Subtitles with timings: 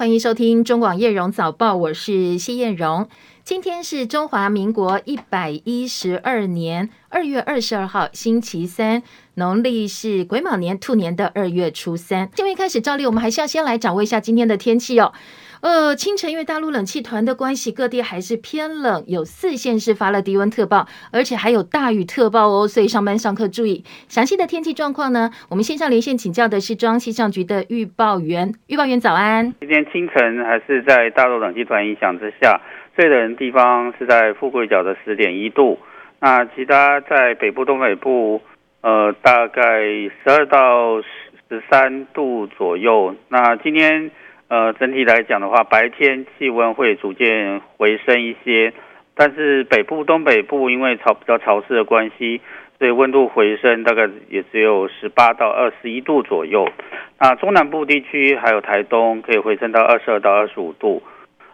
[0.00, 3.06] 欢迎收听中广叶荣早报，我是谢燕荣。
[3.50, 9.02] 今天是中华民国一百一十二年二月二十二号，星期三，
[9.34, 12.30] 农历是癸卯年兔年的二月初三。
[12.32, 15.12] 今天开始照例，我们还是要先来掌握一下今天的天气哦。
[15.62, 23.84] 呃，清晨因为大陆冷气团的关系，各地还是偏冷，有四县市发了低温特报，而且还有大雨特报哦，所以上班上课注意。
[24.06, 29.52] 详细的天气状况呢，我们线上连线请教的是中央气象局的预报员，预报员早安。
[29.58, 32.60] 今天清晨还是在大陆冷气团影响之下，
[33.00, 35.78] 最冷的地方是在富贵角的十点一度，
[36.20, 38.42] 那其他在北部、东北部，
[38.82, 43.14] 呃，大概十二到十三度左右。
[43.28, 44.10] 那今天。
[44.48, 48.72] 呃，整体来讲的话，白天气温会逐渐回升一些，
[49.14, 52.40] 但是北部、东北部因为潮比较潮湿的关系，
[52.76, 56.68] 所以温度回升大概也只有十八到二十一度左右。
[57.20, 61.00] 那中南部地区还有台东可以回升到二十二到二十五度。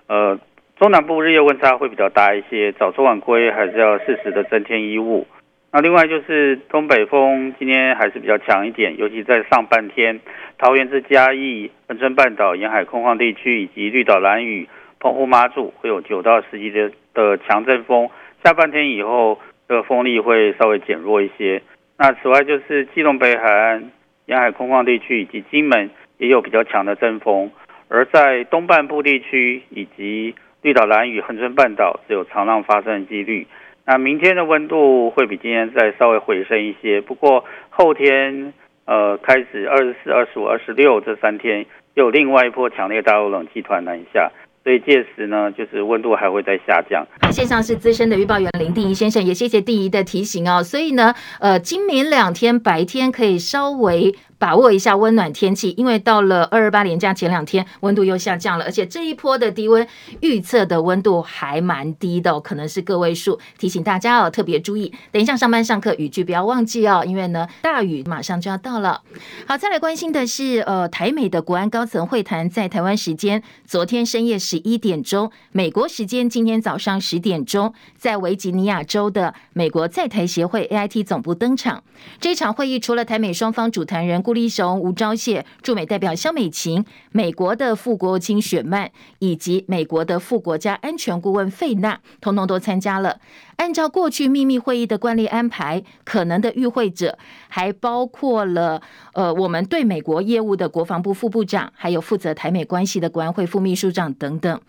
[0.06, 0.38] 呃，
[0.78, 5.26] 中南部日夜温差会比较大一些，早出晚归还是要适时的增添衣物。
[5.72, 10.20] 那另外就是东北风今天还是比较强一点，尤其在上半天，
[10.58, 14.68] 桃园至嘉义、恒春半岛沿海空旷地区以及绿岛兰屿、
[15.00, 18.10] 澎湖马祖会有九到十级的的强阵风。
[18.44, 21.62] 下半天以后，这个风力会稍微减弱一些。
[21.96, 23.90] 那此外就是基隆北海岸
[24.26, 27.50] 沿海空旷地区以及金门也有比较强的阵风，
[27.88, 30.34] 而在东半部地区以及
[30.66, 33.46] 绿岛兰屿、恒春半岛是有长浪发生的几率。
[33.86, 38.52] 那明天的温度会比今天再稍微回升一些，不过后天
[38.84, 44.28] 呃开始二十四、二十五、二十六这三天又有另外一波强烈大陆冷气团南下，
[44.64, 47.06] 所以届时呢就是温度还会再下降。
[47.30, 50.64] 线上是资深的预报员林定仪先生，也谢谢定仪的提醒哦。
[50.64, 54.12] 所以呢，呃，今明两天白天可以稍微。
[54.38, 59.86] 把握一下温暖天气，因为到了二二八连假前两天，温度又下降了，而且这一波的低温
[60.20, 64.92] 预测的温度还蛮低的，可能是个位数，提醒大家哦，特别注意。
[65.10, 69.00] 等一下上班上课雨具不要忘记哦，因为呢大雨马上就要到了。
[69.46, 81.82] 好，再来关心的是，呃，台美的国安高层会谈在台湾时间昨天深夜十一点钟，美国时间今天早上十点钟，在维吉尼亚州的美国在台协会 AIT 总部登场。
[82.20, 84.22] 这场会议除了台美双方主谈人。
[84.26, 93.20] 顾立雄、吴钊燮、驻美代表萧美琴、美国的副国务卿雪曼以及美国的副国家安全顾问费纳，通通都参加了。
[93.54, 97.16] 按照过去秘密会议的惯例安排，可能的与会者
[97.46, 98.82] 还包括了
[99.12, 104.60] 呃，我们对美国业务的国防部副部长，还有负责台美关系的国安会副秘书长等等。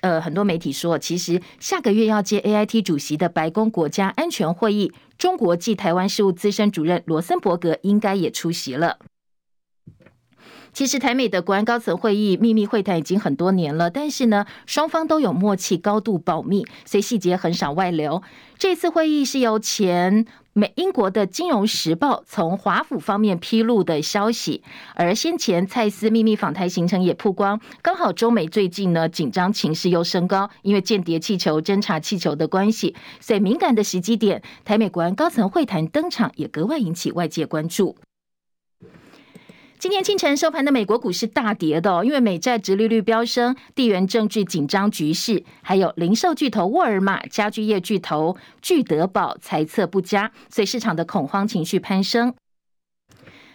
[0.00, 4.90] 呃，很多媒体说，其实下个月要接 AIT 主席的白宫国家安全会议。
[5.22, 8.98] 中国暨台湾事务资深主任罗森伯格应该也出席了。
[10.72, 18.20] 其实台美的国安高层会议秘密会谈已经很多年了，但是呢，双方都有默契，高度保密，所以细节很少外流。
[18.58, 24.62] 这次会议是由前美英国的《金融时报》从华府方面披露的消息，
[24.94, 37.96] 而先前蔡司秘密访台行程也曝光，刚好中美最近呢紧张情势又升高，因为间谍气球、侦察气球的关系，所以敏感的时机点，台美国安高层会谈登场也格外引起外界关注。
[39.82, 52.32] 今天清晨收盘的美国股市大跌的，因为美债殖利率飙升、地缘政治紧张局势，还有零售巨头沃尔玛、家具业巨头聚德宝财测不佳，所以市场的恐慌情绪攀升。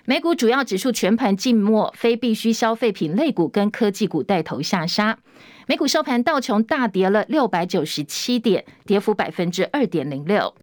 [0.03, 5.17] 美股主要指数全盘静默，非必需消费品类股跟科技股带头下杀。
[5.65, 10.53] 美股收盘道琼大跌了六百九十七点，跌幅百分之二点零六。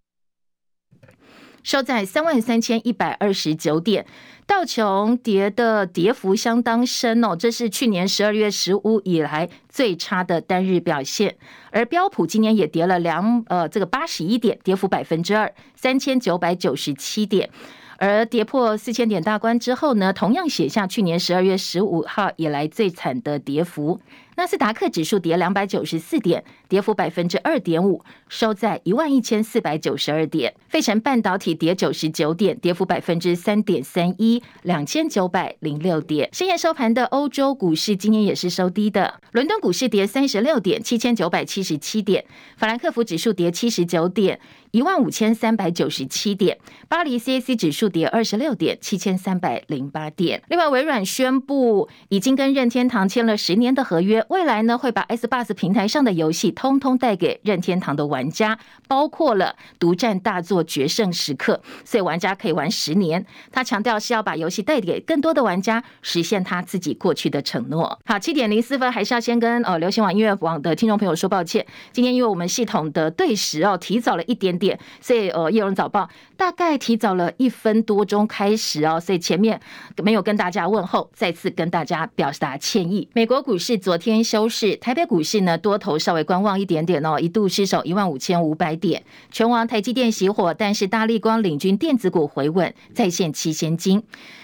[1.65, 4.05] 收在三万三千一百二十九点，
[4.45, 11.35] 道琼跌的跌幅相当深哦，这是去年十二月十五以来最差的单日表现。
[11.71, 17.49] 而标普今年也跌了两呃这个八十一点，跌幅百分之二，三千九百九十七点。
[17.97, 23.99] 而跌破四千点大关之后呢，同样写下去年十二月十五号以来最惨的跌幅。
[24.37, 30.53] 纳斯达克指数跌两百九十四点，跌幅百分之二点五，收在一万一千四百九十二点。
[30.67, 36.27] 费城半导体跌九十九点，跌幅百分之三点三一，两千九百零六点。
[36.33, 42.21] 深夜收盘的欧洲股市今天也是收低的，伦敦股市跌三十六点，七千九百七十七点；
[42.57, 44.41] 法兰克福指数跌七十九点，
[44.71, 46.57] 一万五千三百九十七点；
[46.89, 50.43] 巴黎 CAC 指数跌二十六点，七千三百零八点。
[50.49, 54.24] 另外，微软宣布已经跟任天堂签了十年的合约。
[54.29, 58.57] 未来呢会把 S Bus 平台上的游戏通通带给任天堂的玩家，
[58.87, 63.25] 包括了独占大作《决胜时刻》，所以玩家可以玩十年。
[63.51, 67.99] 他强调是要把游戏带给更多的玩家，实现他自己过去的承诺。
[68.05, 79.59] 好，七点零四分，还是要先跟呃流行网音乐网的听众朋友说抱歉，今天因为我们系统的对时哦提早了一点点，所以呃叶荣早报大概提早了一分多钟开始哦，所以前面
[80.03, 83.07] 没有跟大家问候，再次跟大家表达歉意。
[83.13, 89.03] 美国股市昨天休市，台北股市呢多头稍微观望一点点哦，一度失守一万五千五百点。
[89.31, 94.03] 全网台积电熄火，但是大立光领军电子股回稳，再现七千金。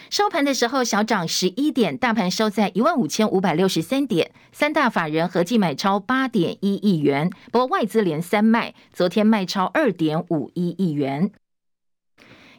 [0.10, 11.32] 收盘的时候小涨十一点，大盘收在一万五千五百六十三点，三大法人合计买超八点一亿元，不过外资连三卖，昨天卖超二点五一亿元。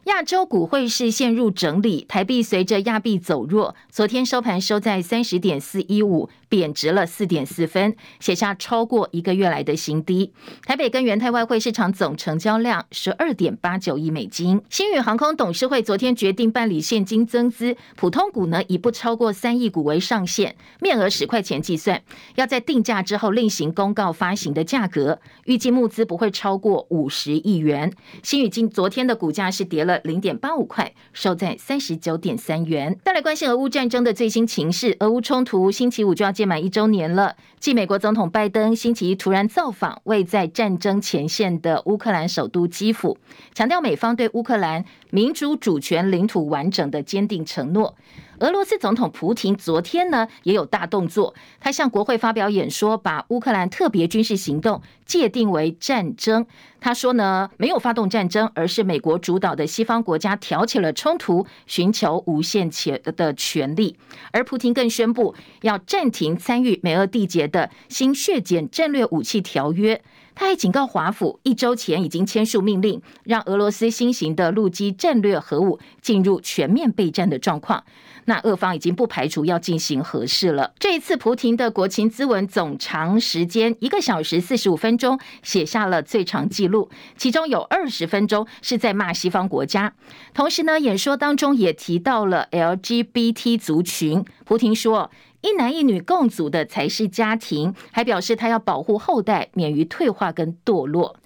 [0.05, 10.33] 亚洲股汇市陷入整理，台币随着亚币走弱，昨天收盘收在三十点四一五，贬值了四点四分，写下超过一个月来的新低。
[10.65, 14.61] 台北跟元泰外汇市场总成交量十二点八九亿美金。
[14.69, 22.01] 星宇航空董事会昨天决定办理现金增资，普通股呢以不超过三亿股为上限，面额十块钱计算，
[22.35, 27.93] 要在定价之后另行公告发行的价格，预计募资不会超过五十亿元。
[28.21, 29.92] 新宇今昨天的股价是跌了。
[30.03, 32.97] 零点八五块，收在三十九点三元。
[33.03, 37.35] 再来关心俄乌战争的最新情势，俄乌冲突星期五就要届满一周年了。
[37.59, 43.17] 继美国总统拜登星期一突然造访位在战争前线的乌克兰首都基辅，
[43.53, 47.95] 强调美方对乌克兰民主主权、领土完整的坚定承诺。
[48.39, 56.45] 俄罗斯总统普亭昨天呢也有大动作，他向国会发表演说，把乌克兰特别军事行动界定为战争。
[56.81, 63.95] 他说呢，没有发动战争，而是美国主导的西方国家挑起了冲突，寻求无限且的权利。
[64.31, 70.01] 而普亭更宣布要暂停参与美俄缔结的新削减战略武器条约。
[70.35, 77.83] 他还警告华府，一周前已经签署命令，让俄罗斯新型的陆基战略核武进入全面备战的状况。
[78.25, 80.73] 那俄方已经不排除要进行核试了。
[80.79, 89.93] 这一次，普亭的国情咨文总长时间一个小时四十五分钟，写下了最长记录，其中有二十分钟是在骂西方国家。
[90.33, 94.23] 同时呢，演说当中也提到了 LGBT 族群。
[94.45, 95.11] 普亭说，
[95.43, 101.17] 一男一女共组的才是家庭，还表示他要保护后代免于退化跟堕落。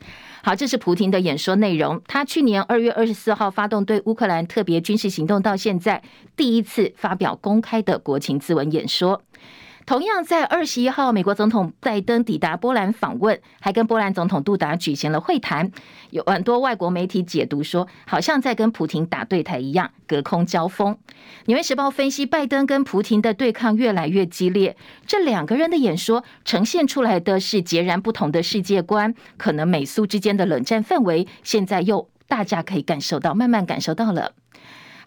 [0.42, 2.02] 好，这是普廷的演说内容。
[2.08, 6.02] 他去年二月二十四号发动对乌克兰特别军事行动，到现在
[6.36, 9.22] 第一次发表公开的国情咨文演说。
[9.88, 15.72] 同样在二十一号，美国总统拜登抵达波兰访问，还跟波兰总统杜达举行了会谈。
[16.10, 20.98] 有很多外国媒体解读说，好像在跟普廷打对台一样，隔空交锋。
[21.46, 24.76] 纽约时报分析，拜登跟普廷的对抗越来越激烈，
[25.06, 29.16] 这两个人的演说呈现出来的是截然不同的世界观。
[29.38, 34.34] 可能美苏之间的冷战氛围，现在又大家可以感受到，慢慢感受到了。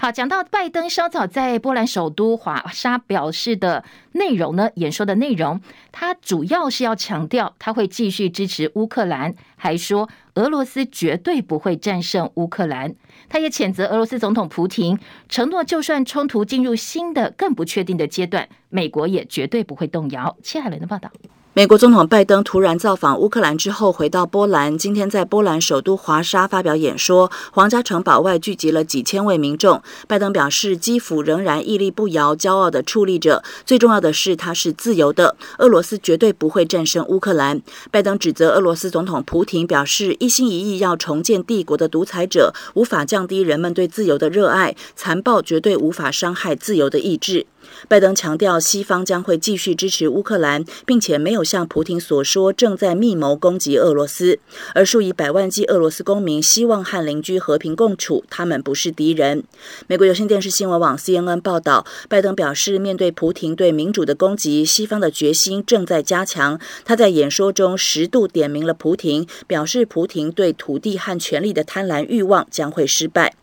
[0.03, 5.61] 好，讲到拜登稍早在波兰首都华沙表示的内容呢，演说的内容，
[5.93, 12.95] 他主要是要强调他会继续支持乌克兰，还说俄罗斯绝对不会战胜乌克兰。
[13.29, 14.99] 他也谴责俄罗斯总统普廷，
[15.29, 20.35] 承诺就算冲突进入新的更不确定的阶段，美国也绝对不会动摇。
[20.43, 21.11] 切海伦的报道。
[21.53, 24.79] 美国总统拜登突然造访乌克兰之后，回到波兰。
[24.79, 29.83] 今天在波兰首都华沙发表演说，皇家城堡外聚集了几千位民众。
[30.07, 33.43] 拜登表示，基辅仍然屹立不摇，骄傲地矗立着。
[33.67, 35.35] 最重要的是，它是自由的。
[35.59, 37.61] 俄罗斯绝对不会战胜乌克兰。
[37.91, 44.77] 拜登指责俄罗斯总统普廷，表示一心一意要重建帝国的独裁者，无法降低人们对自由的热爱。
[44.95, 47.47] 残暴绝对无法伤害自由的意志。
[47.89, 54.39] 拜登强调，西方将会继续支持乌克兰，并且没有像普亭所说正在密谋攻击俄罗斯。
[54.75, 59.45] 而数以百万计俄罗斯公民希望和邻居和平共处，他们不是敌人。
[59.87, 66.61] 美国有线电视新闻网 CNN 报道，拜登表示，面对普亭对民主的攻击，西方的决心正在加强。
[66.85, 73.35] 他在演说中十度点名了普亭，表示普亭对土地和权力的贪婪欲望将会失败。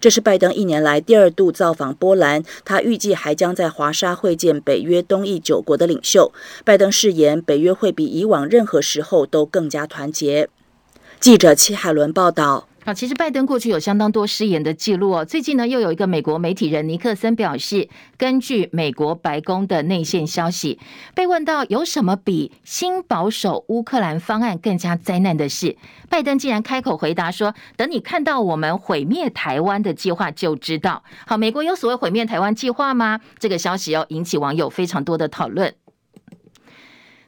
[0.00, 6.32] 这是拜登一年来第二度造访波兰，他预计还将在华沙会见北约东翼九国的领袖。
[6.64, 10.48] 拜登誓言，北约会比以往任何时候都更加团结。
[11.18, 12.68] 记者齐海伦报道。
[12.86, 15.24] 啊，其实拜登过去有相当多失言的记录哦。
[15.24, 20.78] 最近呢，又有一个美国媒体人尼克森表示，根据美国白宫的内线消息，
[21.12, 25.76] 被问到有什么比新保守乌克兰方案更加灾难的事，
[26.08, 33.20] 拜登竟然开口回答说：“等你看到我们毁灭台湾的计划就知道。”好，美国有所谓毁灭台湾计划吗？
[33.40, 35.74] 这个消息要引起网友非常多的讨论。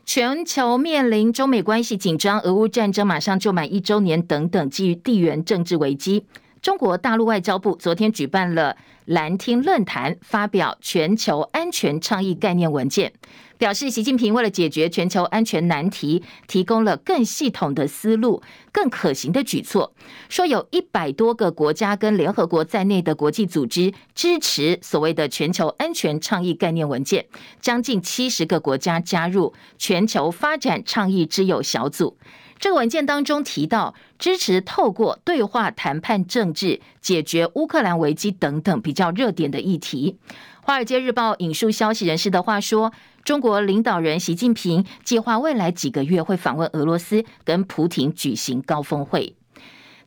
[0.08, 6.24] 全球面临中美关系紧张、俄乌战争马上就满一周年等等，基于地缘政治危机，
[6.62, 8.74] 中国大陆外交部昨天举办了
[9.04, 13.12] 蓝厅论坛，发表全球安全倡议概念文件。
[13.58, 19.92] 表示，习近平为了解决全球安全难题，提供了更系统的思路、更可行的举措。
[20.28, 27.26] 说有一百多个国家跟联合国在内的国际组织支持所谓的全球安全倡议概念文件，
[27.60, 32.16] 将近七十个国家加入全球发展倡议之友小组。
[32.60, 40.16] 这个文件当中提到，支持透过对话谈判政治解决乌克兰危机等等比较热点的议题。
[40.62, 42.92] 《华尔街日报》引述消息人士的话说，
[43.28, 49.36] 中国领导人习近平计划未来几个月会访问俄罗斯，跟普廷举行高峰会。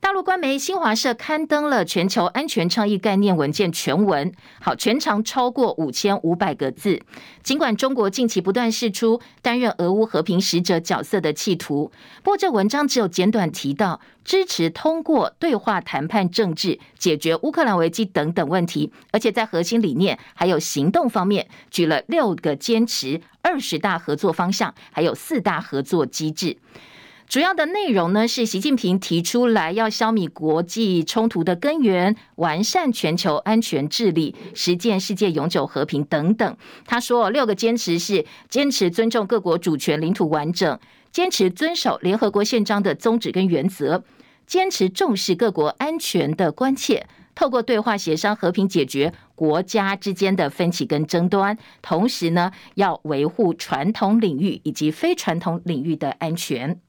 [0.02, 7.00] 大陆官媒新华社刊登了全球安全倡议概念文件全文，好，全长超过五千五百个字。
[7.44, 11.92] 尽管中国近期不断释出担任俄乌和平使者角色的企图，
[12.24, 26.58] 不过这文章只有简短提到支持通过对话谈判政治解决乌克兰危机等等问题，而且在核心理念还有行动方面举了六个坚持、二十大合作方向，还有四大合作机制。
[27.32, 36.58] 主要的内容呢，是习近平提出来要消弭国际冲突的根源，完善全球安全治理，实践世界永久和平等等。
[36.86, 40.78] 他说，六个坚持是坚持尊重各国主权、领土完整，
[41.10, 44.04] 坚持遵守联合国宪章的宗旨跟原则，
[44.46, 56.82] 坚持重视各国安全的关切，透过对话协商和平解决国家之间的分歧跟争端，同时呢，要维护传统领域以及非传统领域的安全。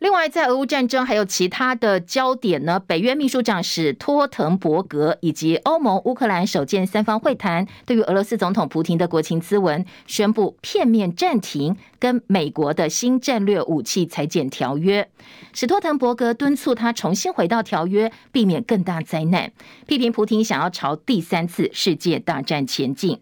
[0.00, 2.80] 另外，在俄乌战争还有其他的焦点呢？
[2.80, 15.06] 北约秘书长史托滕伯格以及欧盟乌克兰首见三方会谈，对于俄罗斯总统普京的国情咨文宣布片面暂停跟美国的新战略武器裁减条约。
[15.52, 19.52] 史托滕伯格敦促他重新回到条约，避免更大灾难，
[19.86, 23.20] 批评普京想要朝第三次世界大战前进。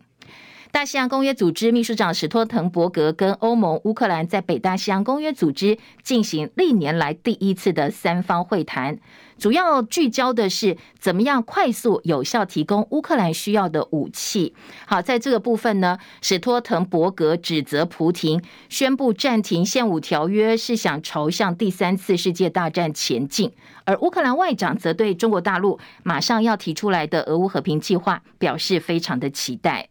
[0.71, 8.99] 大西洋公约组织秘书长史托滕伯格跟欧盟、乌克兰在北大西洋公约组织进行历年来第一次的三方会谈，
[9.39, 14.55] 主要聚焦的是怎么样快速有效提供乌克兰需要的武器。
[14.87, 23.51] 好，在这个部分呢，史托滕伯格指责普亭宣布暂停现武条约是想朝向第三次世界大战前进，
[23.85, 29.89] 而乌克兰外长则对中国大陆马上要提出来的俄乌和平计划表示非常的期待。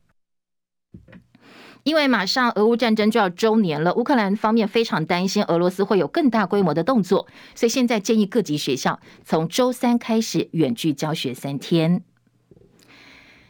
[1.83, 12.03] 因为马上俄乌战争就要周年了，乌克兰方面非常担心俄罗斯会有更大规模的动作，所以现在建议各级学校从周三开始远距教学三天。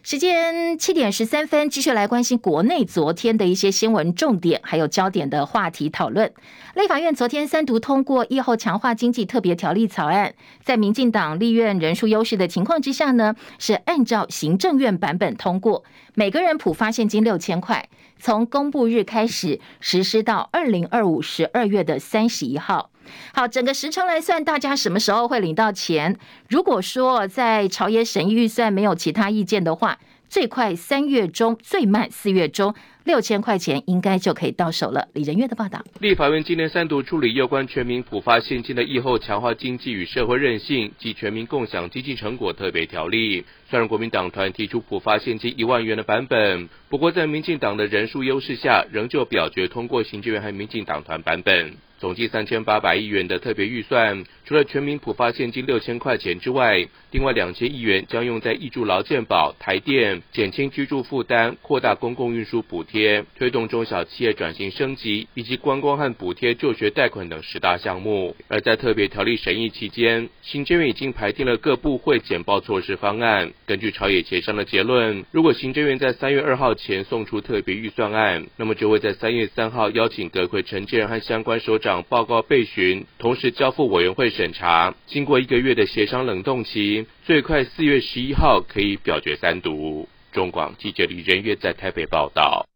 [0.10, 6.32] 时间七点十三分，继续来关心国内昨天的一些新闻重点，还有焦点的话题讨论。
[6.76, 10.34] 立法院昨天三读通过疫后强化经济特别条例草案，
[10.64, 15.84] 在民进党立院人数优势的情况之下呢，是按照行政院版本通过，
[16.14, 22.92] 每个人普发现金六千块，从公布日开始实施到二零二五十二月的三十一号。
[23.34, 26.18] 好，整个时程来算，大家什么时候会领到钱？
[26.50, 29.98] 如果说在朝野审议预算没有其他意见的话，
[30.30, 35.08] 最快三月中，最慢四月中，六千块钱应该就可以到手了。
[35.14, 35.82] 李仁月的报道。
[36.02, 43.46] 立法院今年三读处理有关全民普发现金的疫后强化经济与社会韧性及全民共享经济成果特别条例。
[43.70, 51.76] 虽然国民党团提出普发现金一万元的版本，不过在民进党的人数优势下，仍旧表决通过行政院和民进党团版本。
[52.00, 68.36] 总计三千八百亿元的特别预算，除了全民普发现金六千块钱之外，另外两千亿元将用在挹注劳健保、台电、减轻居住负担、扩大公共运输补贴、推动中小企业转型升级以及观光和补贴就学贷款等十大项目。
[68.48, 73.52] 而在特别条例审议期间，行政院已经排定了各部会简报措施方案。
[73.66, 81.87] 根据朝野协商的结论，如果行政院在三月二号前送出特别预算案，那么就会在三月三号邀请阁揆陈建仁和相关首长。
[81.88, 84.94] 长报告备询，同时交付委员会审查。
[85.06, 90.10] 经过一个月的协商冷冻期，最快四月十一号可以表决三读。
[90.34, 92.68] 中广记者李仁月在台北报道。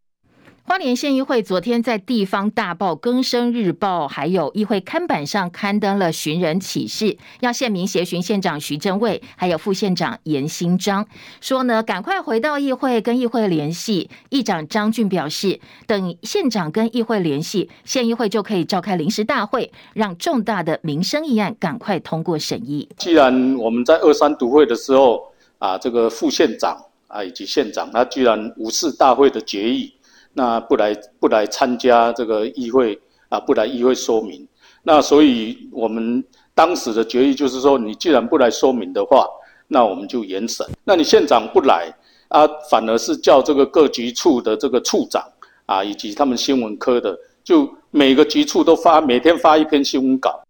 [0.64, 11.06] 花莲县议会昨天在地方大报《更生日报》还有议会刊板上刊登了寻人启事，要县民协寻县长徐正伟，还有副县长严新章，
[11.42, 14.10] 说呢，赶快回到议会跟议会联系。
[14.30, 22.88] 议长张俊表示，等县长跟议会联系，县议会就可以召开临时大会，让重大的民生议案赶快通过审议。
[22.98, 25.24] 既然我们在二三读会的时候
[25.58, 26.78] 啊，这个副县长
[27.08, 29.92] 啊以及县长，他居然无视大会的决议。
[30.34, 34.48] 那不来不来参加这个议会啊，不来议会说明。
[34.84, 36.24] 那所以我们
[36.56, 39.28] 当时的决议就是说，你既然不来说明的话，
[39.68, 40.66] 那我们就严审。
[40.84, 41.94] 那你县长不来
[42.30, 45.24] 啊，反而是叫这个各局处的这个处长
[45.66, 50.42] 啊，以及他们新闻科的，就每个局处都发每天发一篇新闻稿。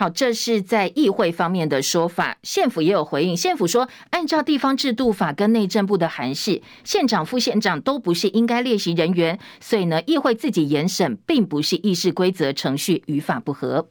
[0.00, 2.34] 好，这是在议会方面的说法。
[2.42, 13.86] 县府也有回应，县府说，按照地方制度法跟内政部的函释，县长、副县长都不是应该列席人员，所以呢，议会自己严审，并不是议事规则程序与法不合。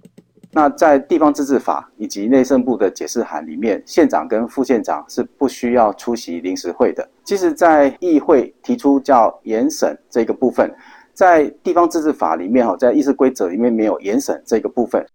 [0.51, 7.07] 那在地方自治法以及内政部的解释函里面，县长跟副县长是不需要出席临时会的。
[7.23, 10.73] 其实，在议会提出叫严审这个部分，
[11.13, 15.05] 在地方自治法里面哈，在议事规则里面没有严审这个部分。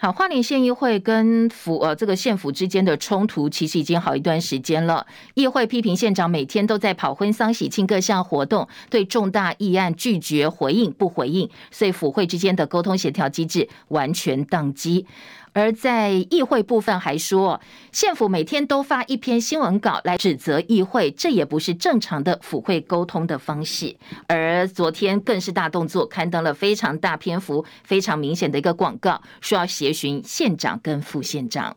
[0.00, 5.04] 好，花莲县议会跟府呃这个县府之间的冲突，其实已经好一段时间了。
[5.34, 15.04] 议会批评县长每天都在跑婚丧喜庆各项活动，对重大议案拒绝回应不回应，所以府会之间的沟通协调机制完全宕机。
[15.52, 17.60] 而在议会部分还说，
[17.92, 23.96] 县府每天都发一篇新闻稿来指责议会，这也不是正常的府会沟通的方式。
[24.26, 31.76] 而昨天更是大动作，刊登了非常大篇幅、非常明显的一个广告，说要协寻县长跟副县长。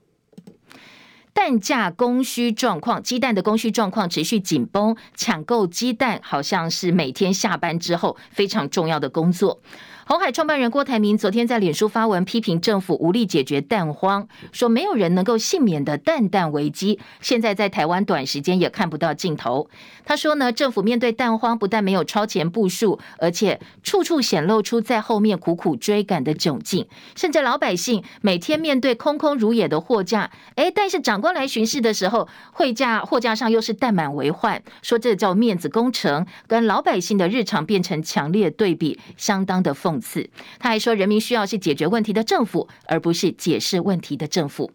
[1.33, 9.61] 蛋价供需状况，鸡蛋的供需状况持续紧绷，抢购鸡蛋好像是每天下班之后非常重要的工作。
[10.05, 19.69] 红海创办人郭台铭昨天在脸书发文批评政府无力解决蛋荒，说没有人能够幸免的蛋蛋危机，现在在台湾短时间也看不到尽头。
[20.03, 40.29] 他说呢，政府面对蛋荒不但没有超前部署，而且处处显露出在后面苦苦追赶的窘境，甚至老百姓每天面对空空如也的货架，哎，但是长官来巡视的时候，货架货架上又是蛋满为患，说这叫面子工程，跟老百姓的日常变成强烈对比，相当的讽讽刺。
[40.59, 44.71] 他还说，人民需要是解决问题的政府，而不是解释问题的政府。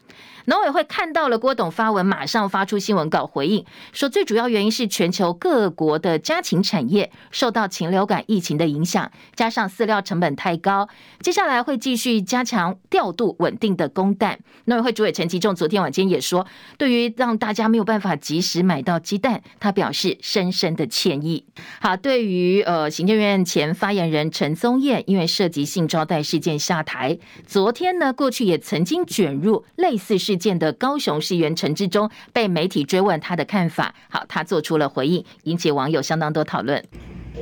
[0.47, 10.89] 农委会看到了郭董发文，马上发出新闻稿回应，说最主要原因是全球各国的家禽产业受到禽流感疫情的影响，加上饲料成本太高，
[11.21, 14.39] 接下来会继续加强调度稳定的供蛋。
[14.67, 16.47] 农委会主委陈吉仲昨天晚间也说，
[16.79, 21.45] 对于让大家没有办法及时买到鸡蛋，他表示深深的歉意。
[21.81, 30.36] 好，对于呃行政院前发言人陈宗彦，因为涉及性招待事件下台，昨天呢过去也曾经卷入类似事。
[30.39, 36.83] 见的高雄市议员陈志忠被媒体追问他的看法，好，他做出了回应，引起网友相当多讨论。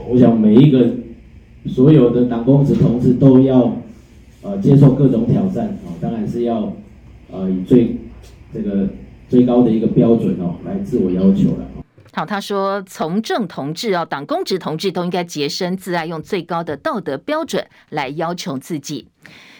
[0.08, 0.90] 我想每一个
[1.66, 3.76] 所有的党工职同志都要
[4.42, 6.72] 呃接受各种挑战啊，当然是要
[7.30, 7.96] 呃以最
[8.52, 8.88] 这个
[9.28, 11.66] 最高的一个标准哦来自我要求了。
[12.12, 19.08] 好，他说从政同志啊，党公职同志都应该洁身自爱，用最高的道德标准来要求自己。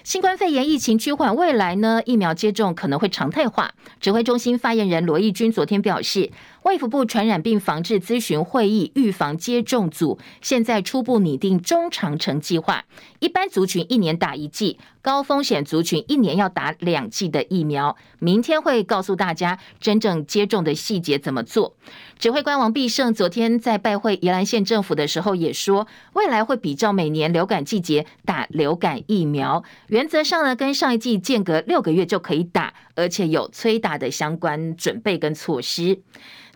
[0.03, 3.73] 新冠肺炎疫情趋缓，未来呢，疫苗接种可能会常态化。
[4.01, 6.31] 指挥中心发言人罗毅军昨天表示，
[6.63, 12.85] 卫福部传染病防治咨询会议预防接种组现在初步拟定中长程计划，
[13.21, 17.97] 一般族群一年打一剂，高风险族群一年要打两剂的疫苗。
[18.19, 21.75] 明天会告诉大家真正接种的细节怎么做。
[22.19, 29.54] 指挥官王必胜昨天在拜会宜兰县政府的时候也说，未来会比照每年流感季节打流感疫苗。
[29.89, 36.01] 原则上呢，跟上一季间隔六个月就可以打，而且有催打的相关准备跟措施。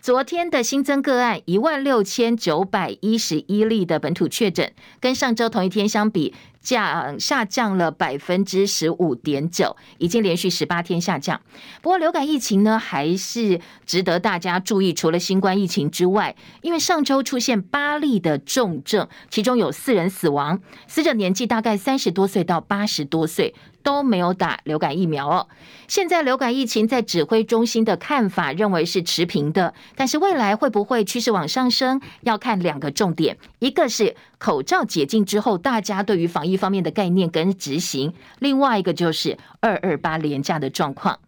[0.01, 11.41] 昨天的新增个案一万六千九百一十一例的本土确诊，跟上周同一天相比，降下降了百分之十五点九，已经连续十八天下降。
[11.81, 14.93] 不过流感疫情呢，还是值得大家注意。
[14.93, 23.55] 除了新冠疫情之外，因为上周出现八例的重症，其中有四人死亡，死者年纪大概三十多岁到八十多岁。
[23.81, 25.47] 都没有打流感疫苗哦。
[25.87, 41.19] 现在流感疫情在指挥中心的看法认为是持平的，但是未来会不会趋势往上升，要看两个重点，一个是口罩解禁之后大家对于防疫一方面的概念跟执行，另外一个就是二二八廉价的状况。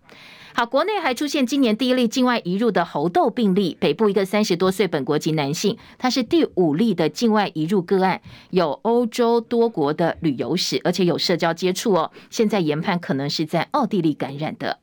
[0.54, 14.80] 好，国内还出现今年第一例境外移入的猴痘病例，北部一个三十多岁本国籍男性，他是第五例的境外移入个案，有欧洲多国的旅游史，而且有社交接触哦，现在研判可能是在奥地利感染的。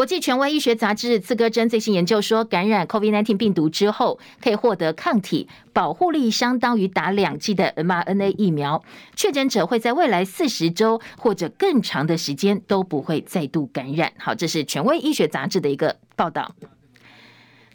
[0.00, 8.82] 国际权威医学杂志《刺胳针》最新研究说，感染 COVID-19 病毒之后，可以获得抗体，保护力相当于打两剂的 mRNA 疫苗。
[9.14, 14.10] 确诊者会在未来四十周或者更长的时间都不会再度感染。
[14.16, 16.50] 好，这是权威医学杂志的一个报道。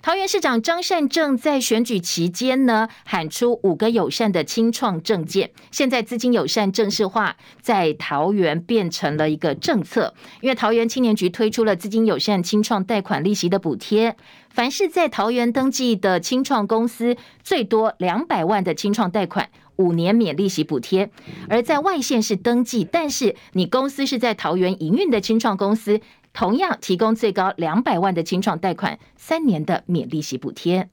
[0.06, 10.14] 桃园市长张善政在选举期间呢，喊出五个友善的清创政见，现在资金友善正式化，在桃园变成了一个政策。
[10.42, 14.16] 因为桃园青年局推出了资金友善清创贷款利息的补贴，
[14.52, 21.08] 凡是在桃园登记的清创公司，最多两百万的清创贷款，五年免利息补贴；
[21.50, 26.00] 而在外县市登记，但是你公司是在桃园营运的清创公司。
[26.36, 30.90] 同样提供最高两百万的清创贷款，三年的免利息补贴。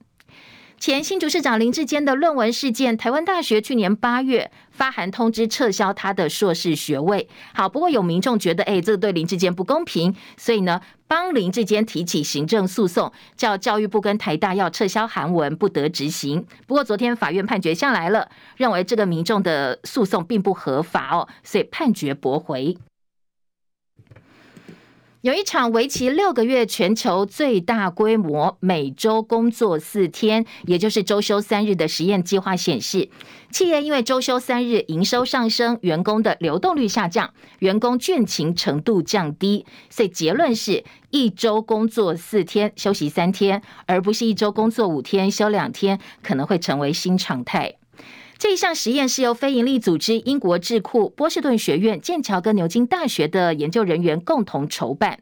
[0.79, 7.27] 前新竹市长林志坚的论文事件，台湾大学去年八月发函通知撤销他的硕士学位。
[7.53, 16.45] 好，不过有民众觉得，哎，这个对林志坚不公平，所以呢，帮林志坚提起行政诉讼，叫教育部跟台大要撤销函文，不得执行。
[16.67, 22.77] 不过昨天法院判决下来了，认为这个民众的诉讼并不合法哦，所以判决驳回。
[25.23, 33.07] 有一场为期六个月、全球最大规模、每周工作四天，也就是周休三日的实验计划显示，
[33.49, 47.75] 企业因为周休三日营收上升，员工的流动率下降，员工倦勤程度降低，所以结论是一周工作四天，休息三天，而不是一周工作五天，休两天，可能会成为新常态。
[48.37, 55.19] 这一项实验是由非营利组织英国智库、波士顿学院、剑桥跟牛津大学的研究人员共同筹办。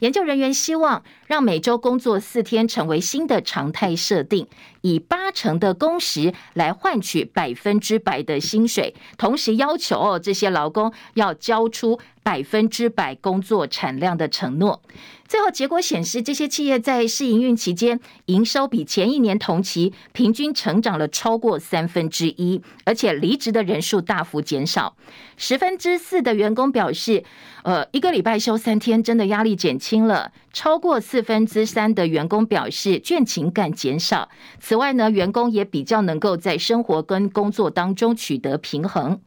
[0.00, 4.46] 研究人员希望让每周工作四天成为新的常态设定，
[4.84, 14.82] 以八成的工时来换取百分之百的薪水，同时要求这些劳工要交出百分之百工作产量的承诺。
[15.26, 24.94] 最后结果显示，这些企业在试营运期间，营收比前一年同期平均成长了超过三分之一，而且离职的人数大幅减少。
[25.38, 27.24] 十分之四的员工表示，
[27.64, 30.30] 呃，一个礼拜休三天，真的压力减轻了。
[30.52, 34.28] 超过四分之三的员工表示，倦情感减少。
[34.60, 39.18] 此外呢，员工也比较能够在生活跟工作当中取得平衡。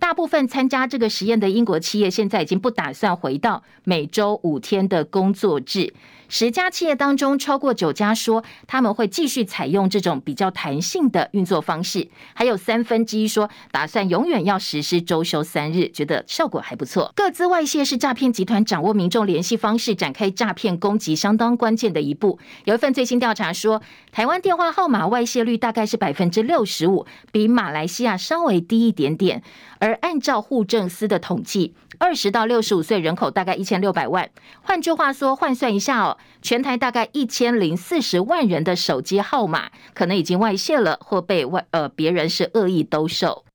[0.00, 5.94] 大部分参加这个实验的英国企业现在已经不打算回到每周五天的工作制。
[6.28, 17.12] 十家企业当中，超过九家说他们会继续采用这种比较弹性的运作方式，还有三分之一说打算永远要实施周休三日，觉得效果还不错。
[17.14, 22.38] 各资外泄是诈骗集团掌握民众联系方式，展开诈骗攻击相当关键的一步。
[22.64, 29.42] 有一份最新调查说，台湾电话号码外泄率大概是百分之六十五，比马来西亚稍微低一点点。
[29.78, 34.30] 而按照户政司的统计，二十到六十五岁人口大概一千六百万。
[34.62, 43.45] 换句话说，换算一下哦，全台大概一千零四十万人的手机号码可能已经外泄了，或被外呃别人是恶意兜售。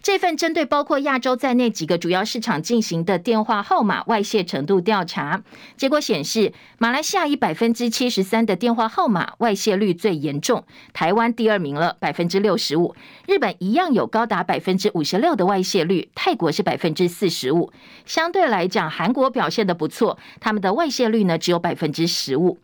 [0.00, 5.42] 这份针对包括亚洲在内几个主要市场进行的电话号码外泄程度调查，
[5.76, 12.94] 结果显示，马来西亚以百分之七十三的电话号码外泄率最严重，台湾第二名了，百分之六十五。
[13.26, 17.72] 日本一样有高达百分之五十六的外泄率，泰国是百分之四十五。
[18.06, 22.58] 相对来讲，韩国表现得不错，他们的外泄率呢只有百分之十五。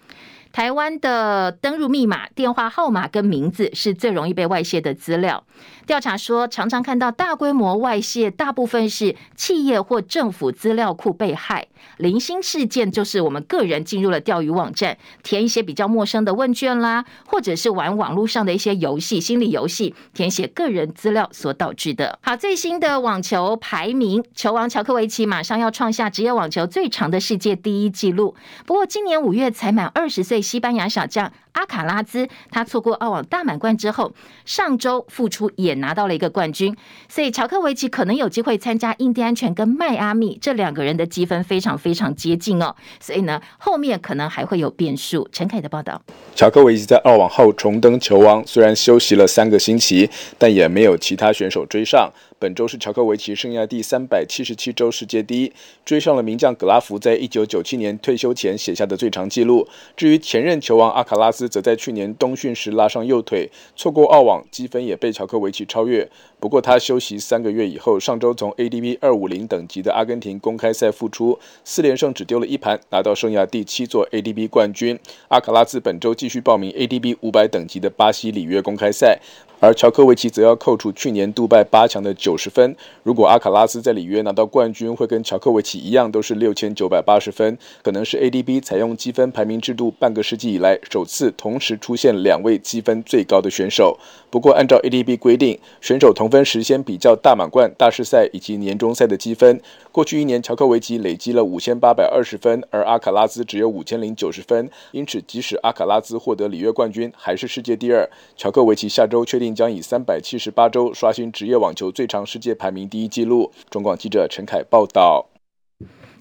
[0.53, 5.45] 台湾的登入密码、电话号码跟名字是最容易被外泄的资料。
[5.87, 11.67] 调查说，常常看到大规模外泄，大部分是企业或政府资料库被害。
[11.99, 22.19] 零星事件就是我们个人进入了钓鱼网站，填一些比较陌生的问卷啦，或者是玩网络上的一些游戏、心理游戏，填写个人资料所导致的。
[22.23, 28.35] 好，最新的网球排名，球王乔科维奇马上要创下职业网球最长的世界第一纪录。
[28.65, 31.31] 不过今年五月才满二十岁，西班牙小将。
[31.55, 34.13] 阿卡拉兹，他错过澳网大满贯之后，
[34.45, 36.77] 上周复出也拿到了一个冠军，
[37.09, 45.27] 所以乔科维奇可能有机会参加印第安全跟迈阿密这两个人的积分非常非常接近哦，所以呢，后面可能还会有变数。
[45.33, 46.01] 陈凯的报道，
[46.35, 52.11] 乔科维奇在澳网后重登球王，虽然休息了三个星期，但也没有其他选手追上。
[52.45, 55.51] 本周是乔科维奇生涯第三百七十七周世界第一，
[55.83, 59.67] 追上了名将格拉夫在一九九七年退休前写下的最长纪录。
[59.97, 66.07] 至于前任球王阿卡拉斯，则在去年冬训时拉伤右腿，错过澳网，积分也被乔科维奇超越。
[66.39, 74.99] 不过他休息三个月以后，上周从 ADB 二五零等级的阿根廷公开赛复出，四连胜只丢了一盘，拿到生涯第七座 ADB 冠军。
[75.29, 79.19] 阿卡拉斯本周继续报名 ADB 五百等级的巴西里约公开赛。
[79.65, 82.77] 而乔科维奇则要扣除去年杜拜八强的九十分。
[83.03, 93.99] 如果阿卡拉斯在里约拿到冠军，会跟乔科维奇一样，都是六千九百八十分，可能是 ADB 采用积分排名制度半个世纪以来首次同时出现两位积分最高的选手。
[94.29, 99.59] 不过，按照 ADB 规定，选手同分时先比较大满贯、大师赛以及年终赛的积分。
[99.91, 104.69] 过去一年，乔科维奇累积了五千八百二十分，而阿卡拉兹只有五千零九十分。
[104.91, 108.07] 因此，即使阿卡拉兹获得里约冠军，还是世界第二。
[108.37, 113.53] 乔科维奇下周确定将以三百七十八周刷新职业网球最长世界排名第一记录。
[113.71, 115.34] 中广记者陈凯报道。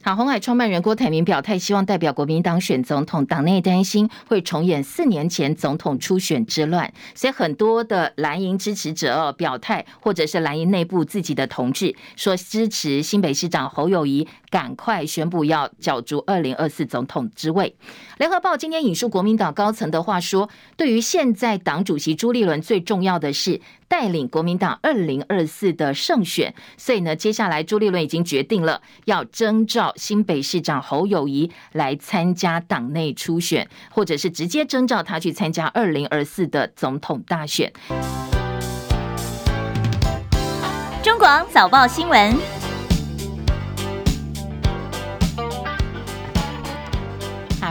[0.05, 3.25] 好，红海创办人郭台铭表态，希望代表国民党选总统。
[3.25, 17.73] 党内担心会重演四年前总统初选之乱，所以很多的蓝营支持者表态，或者是蓝营内部自己的同志说支持新北市长侯友宜赶快宣布要角逐二零二四总统之位。
[18.17, 23.61] 联合报今天引述国民党高层的话说，对于现在党主席朱立伦，最重要的是
[23.93, 29.93] 带领国民党二零二四的胜选，所以呢，接下来朱立伦已经决定了要征召。
[29.95, 37.71] 新北市长侯友谊来参加党内初选，或者是直接征召他去参加二零二四的总统大选。
[41.03, 42.62] 中广早报新闻。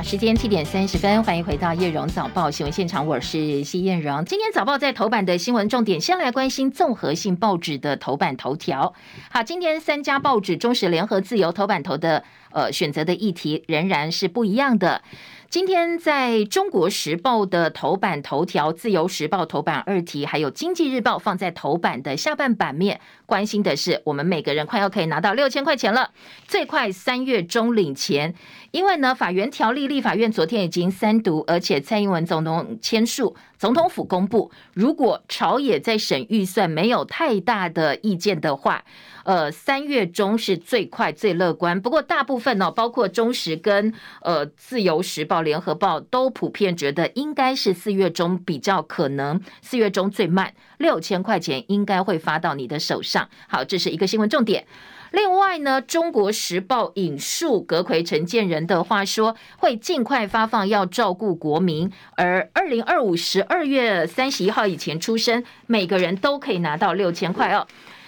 [0.03, 4.25] 时间七点三十分，欢迎回到叶荣早报新闻现场，我是谢燕荣。
[4.25, 8.93] 今天早报在头版的新闻重点，先来关心综合性报纸的头版头条。
[9.31, 15.03] 好，今天三家报纸，中时、联合、自由头版头的呃选择的议题仍然是不一样的。
[15.49, 26.11] 今天在中国时报的头版头条，自由时报头版二题，还有经济日报放在头版的下半版面，关心的是我们每个人快要可以拿到六千块钱了，
[26.49, 28.35] 最快三月中领钱。
[28.73, 38.85] 因为呢，法源条例立法院昨天已经三读，而且蔡英文总统签署，总统府公布，如果朝野在审预算没有太大的意见的话。
[39.25, 53.29] 呃，三月中是最快最乐观，不过大部分呢、包括中时跟呃自由时报、联合报都普遍觉得应该是四月中比较可能，四月中最慢，六千块钱应该会发到你的手上。
[53.47, 54.67] 好，这是一个新闻重点。
[55.13, 67.67] 另外呢，中国时报引述阁揆陈建仁的话说，会尽快发放，要照顾国民，而二零二五十二月三十一号以前出生，每个人都可以拿到六千块哦。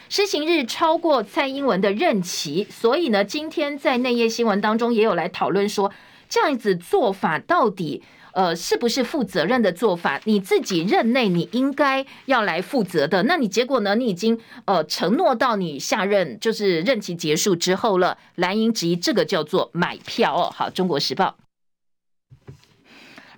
[0.08, 5.92] 施行日超过蔡英文的任期，所以呢，今天在内页新闻当中也有来讨论说，
[6.28, 8.02] 这样子做法到底
[8.34, 10.20] 呃是不是负责任的做法？
[10.24, 13.94] 你自己任内你应该要来负责的，那你结果呢？
[13.94, 20.52] 你已经呃承诺到你下任就是任期结束之后了，蓝营质疑这个叫做买票哦。
[20.54, 21.36] 好，中国时报。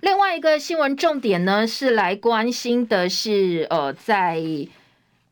[0.01, 4.67] 另外一个新闻重点呢是来关心的是呃在。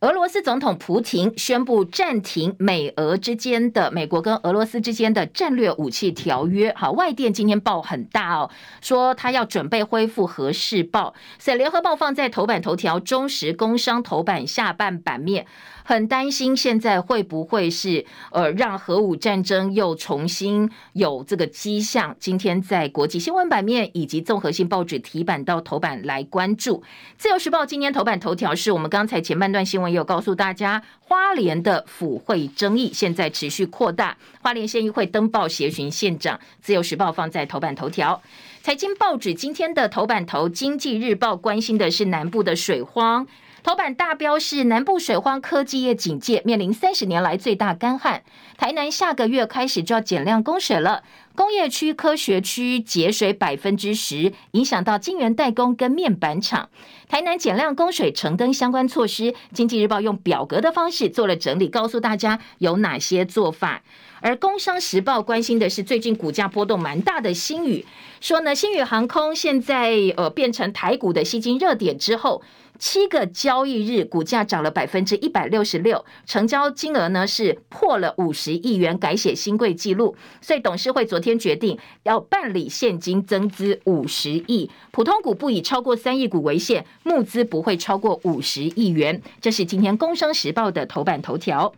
[0.01, 6.73] 俄罗斯总统普京宣布暂停美俄之间的美国跟俄罗斯之间的战略武器条约。
[6.75, 15.47] 好，外电今天报很大哦，说他要准备恢复核试爆，所以联合报放在头版头条，中时工商头版下半版面。
[15.88, 22.15] 很担心现在会不会是呃让核武战争又重新有这个迹象？
[22.19, 26.82] 今天在国际新闻版面以及综合性报纸提版到头版来关注。
[27.19, 36.39] 自由时报今天头版头条是我们刚才前半段新闻有告诉大家，花莲的府会争议现在持续扩大，花莲县议会登报协寻县长。
[36.62, 38.19] 自由时报放在头版头条。
[38.63, 43.28] 财经报纸今天的头版头，经济日报关心的是南部的水荒。
[43.65, 48.21] 头版大标是南部水荒，科技业警戒，面临三十年来最大干旱。
[48.60, 51.01] 台南下个月开始就要减量供水了，
[51.34, 56.69] 工业区、科学区节水百分之十，影响到晶圆代工跟面板厂。
[57.10, 63.82] 台南减量供水，成灯相关措施，经济日报用表格的方式做了整理，告诉大家有哪些做法。
[64.21, 67.84] 而工商时报关心的是最近股价波动蛮大的新宇，
[68.21, 72.43] 说呢，新宇航空现在呃变成台股的吸金热点之后。
[72.77, 80.15] 七个交易日，股价涨了百分之一百六十六，成交金额呢是破了五十亿元，改写新贵纪录。
[80.41, 89.21] 所以董事会昨天决定要办理现金增资五十亿，普通股不以超过三亿股为限，募资不会超过五十亿元。
[89.39, 91.73] 这是今天《工商时报》的头版头条。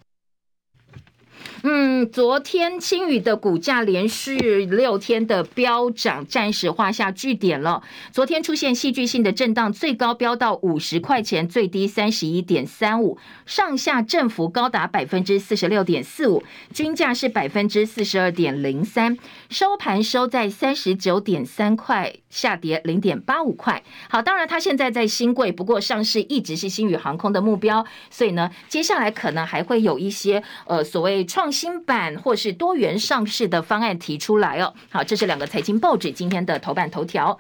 [1.70, 7.84] 嗯，昨天星宇的股价连续六天的飙涨，暂时画下句点了。
[8.14, 16.42] 昨天出现戏剧性的震荡，最高飙到五十块钱，最低三十一点三五，上下振幅高达百分之四十六点四五，
[16.74, 19.18] 均价是百分之四十二点零三，
[19.50, 23.84] 收盘收在三十九点三块，下跌零点八五块。
[24.10, 31.52] 好，当然它现在在新贵，不过上市一直是星宇航空的目标，所以呢，接下来可能还会有一些呃所谓创。
[31.58, 37.40] 新版或是多元上市的方案提出来哦，好，这是两个财经报纸今天的头版头条。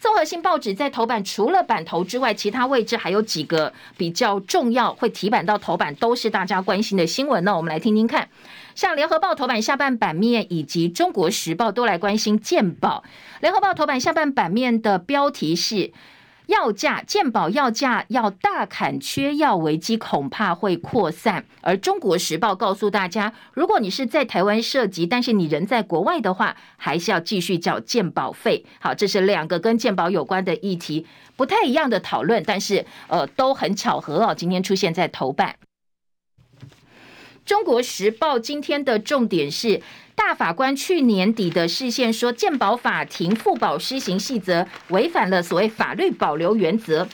[0.00, 7.54] 综合性报纸在头版除了版头之外，其他位置还有几个比较重要，会提版到头版，都是大家关心的新闻呢。
[7.54, 8.30] 我们来听听看，
[8.74, 13.04] 像联合报头版下半版面以及中国时报都来关心健保。
[13.40, 15.92] 联合报头版下半版面的标题是。
[16.48, 21.44] 药价，健保药价要大砍，缺药危机恐怕会扩散。
[21.60, 28.64] 而中国时报告诉大家，如果你是在台湾涉及，但是你人在国外的话，还是要继续缴健保费。
[28.80, 31.06] 好，这是两个跟健保有关的议题，
[31.36, 35.56] 不太一样的讨论，但是呃都很巧合哦，今天出现在头版。
[37.48, 39.80] 中国时报今天的重点是。
[40.14, 47.08] 大法官去年底的视线说，鉴保法庭复保施行细则违反了所谓法律保留原则。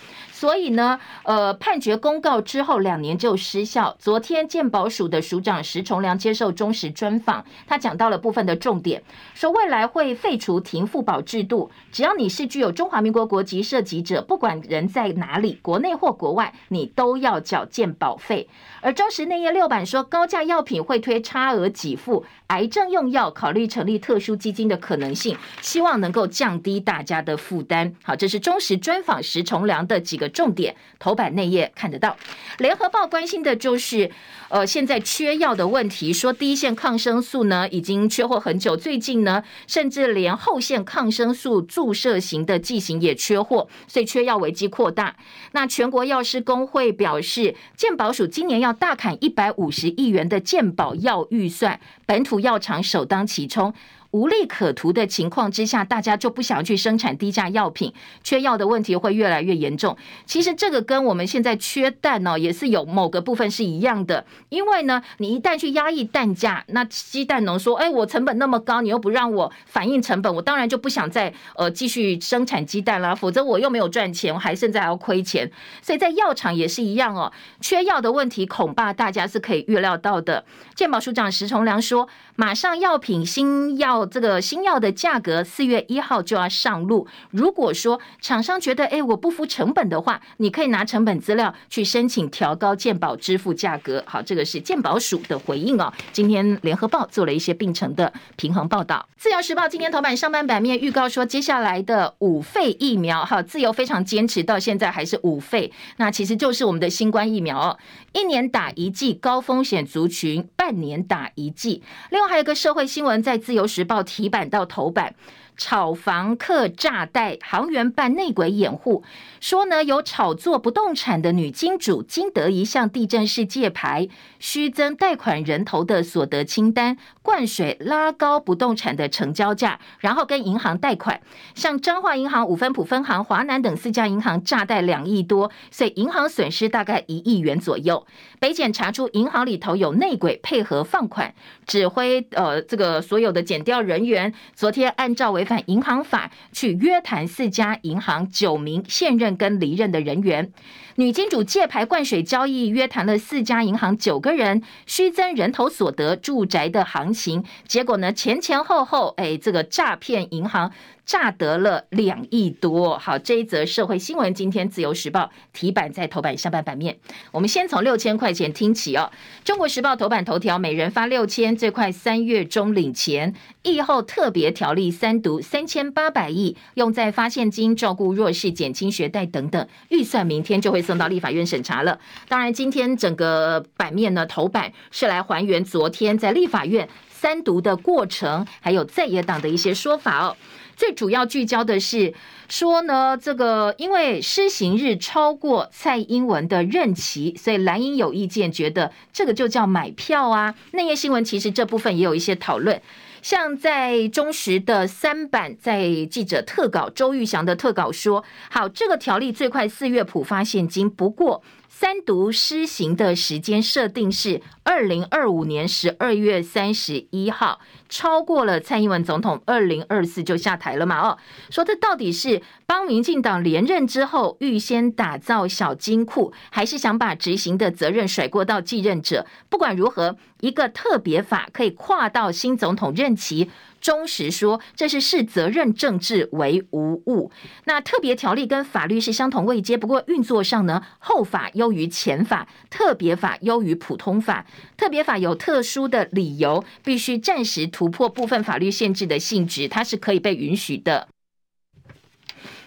[0.44, 3.96] 所以呢，呃，判决公告之后两年就失效。
[3.98, 9.02] 昨天健保署的署长石崇良接受中时专访，他讲到了部分的重点，
[9.32, 18.46] 说未来会废除停付保制度，只要你是具有中华民国国籍设籍者，不管人在哪里，国内或国外，你都要缴健保费。
[18.82, 27.94] 而中时内页六版说，高价药品会推差额给付，癌症用药考虑成立特殊基金的可能性，希望能够降低大家的负担。
[28.02, 30.30] 好，这是中时专访石崇良的几个。
[30.34, 32.16] 重点头版内页看得到，
[32.58, 34.10] 联合报关心的就是，
[34.48, 45.16] 呃，现在缺药的问题，说第一线抗生素呢已经缺货很久，最近呢甚至连后线抗生素注射型的剂型也缺货，所以缺药危机扩大。
[45.52, 53.72] 那全国药师公会表示，健保署今年要大砍一百五十亿元的健保药预算，本土药厂首当其冲。
[54.14, 59.96] 无利可图的情况之下，大家就不想去生产低价药品，缺药的问题会越来越严重。
[60.24, 64.24] 其实这个跟我们现在缺蛋呢，也是有某个部分是一样的。
[64.50, 73.12] 因为呢，你一旦去压抑蛋价，那鸡蛋农说：“哎，我成本那么高，你又不让我反映成本，我当然就不想再呃继续生产鸡蛋啦。
[73.16, 75.50] 否则我又没有赚钱，我还现在还要亏钱。
[75.82, 80.44] 所以在药厂也是一样哦，缺药的问题恐怕大家是可以预料到的。
[80.76, 87.06] 健保署长石崇良说：“马上药品新药。”这个新药的价格四月一号就要上路。
[87.30, 94.04] 如果说厂商觉得，哎，我不付成本的话，你可以拿成本资料去申请调高健保支付价格。
[94.06, 95.92] 好，这个是健保署的回应哦。
[96.12, 99.08] 今天联合报做了一些病程的平衡报道。
[99.16, 107.78] 自由时报今天头版上半版面预告说，接下来的五费疫苗，哈，自由非常坚持到现在还是五费，那其实就是我们的新冠疫苗哦，
[108.12, 111.82] 一年打一剂，高风险族群半年打一剂。
[112.10, 113.93] 另外还有个社会新闻，在自由时报。
[113.94, 115.14] 到提版到头版。
[115.56, 119.04] 炒房客诈贷，行员办内鬼掩护，
[119.40, 124.08] 说呢有炒作不动产的女金主金德一向地政士借牌，
[124.40, 131.20] 虚增贷款人头的所得清单，灌水拉高不动产的成交价，然后跟银行贷款，
[131.54, 138.04] 像彰化银行、五分埔分行、华南等四家银行诈贷两亿多，所以银行损失大概一亿元左右。
[138.40, 141.32] 北检查出银行里头有内鬼配合放款，
[141.64, 145.43] 指挥呃这个所有的检调人员，昨天按照为。
[145.44, 150.50] 违反银行法去约谈四家银行九名现任跟离任的人员，
[150.94, 160.72] 女金主借牌灌水交易，约谈了四家银行九个人，虚增人头所得住宅的行情，结果呢前前后后，哎，这个诈骗银行。
[161.06, 166.96] 诈得了两亿多，好，这一则社会新闻，今天自由时报题版在头版上半版面。
[167.30, 169.10] 我们先从六千块钱听起哦。
[169.44, 173.34] 中国时报头版头条，每人发六千，最快三月中领钱。
[173.62, 181.98] 疫后特别条例三读，三千八百亿用在发现金、照顾弱势、减轻学贷等等，预算明天就会送到立法院审查了。
[182.28, 190.36] 当然，今天整个版面呢，头版是来还原昨天在立法院三读的过程，还有在野党的一些说法哦。
[190.76, 192.12] 最主要聚焦的是
[192.48, 200.54] 说呢，这个因为施行日超过蔡英文的任期，所以蓝营有意见，觉得这个就叫买票啊。
[200.72, 202.80] 内页新闻其实这部分也有一些讨论，
[203.22, 211.42] 像在中时的三版，在记者特稿周玉祥的特稿说，好，这个条例最快四月普发现金，不过。
[211.76, 217.58] 三读施行的时间设定是二零二五年十二月三十一号，
[217.94, 220.98] 超过了蔡英文总统二零二四就下台了嘛？
[220.98, 221.16] 哦，
[221.48, 229.24] 说这到底是帮民进党连任之后预先打造小金库，还是想把执行的责任甩过到继任者？
[229.48, 233.48] 不管如何，一个特别法可以跨到新总统任期。
[233.80, 237.30] 忠实说，这是视责任政治为无误。
[237.64, 244.46] 那特别条例跟法律是相同位阶，不过运作上呢，后法优于前法，特别法优于普通法。
[244.78, 251.08] 特别法有特殊的理由，必须暂时突突破部分法律限制的性质，它是可以被允许的。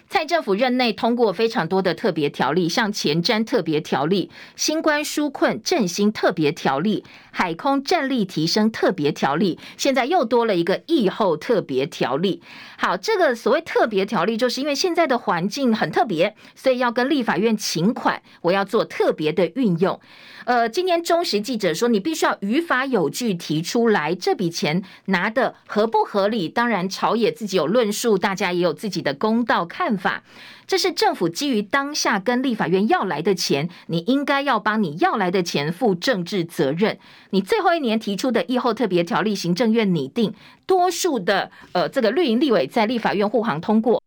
[0.08, 12.40] 蔡政府任内通过非常多的特别条例，像前瞻特别条例、新冠纾困振兴特别条例、海空战力提升特别条例，现在又多了一个疫后特别条例。
[12.78, 20.00] 好，这个所谓特别条例，就是因为现在的环境很特别，所以要跟立法院请款，我要做特别的运用。
[20.48, 26.48] 呃，今天中时记者说，你必须要于法有据提出来，这笔钱拿的合不合理？
[26.48, 30.22] 当然，朝野自己有论述，大家也有自己的公道看法。
[30.66, 36.98] 这是政府基于当下跟立法院要来的钱，你应该要帮你要来的钱负政治责任。
[37.28, 40.32] 你最后一年提出的议后特别条例，行政院拟定，
[40.64, 43.97] 多数的呃这个绿营立委在立法院护航通过。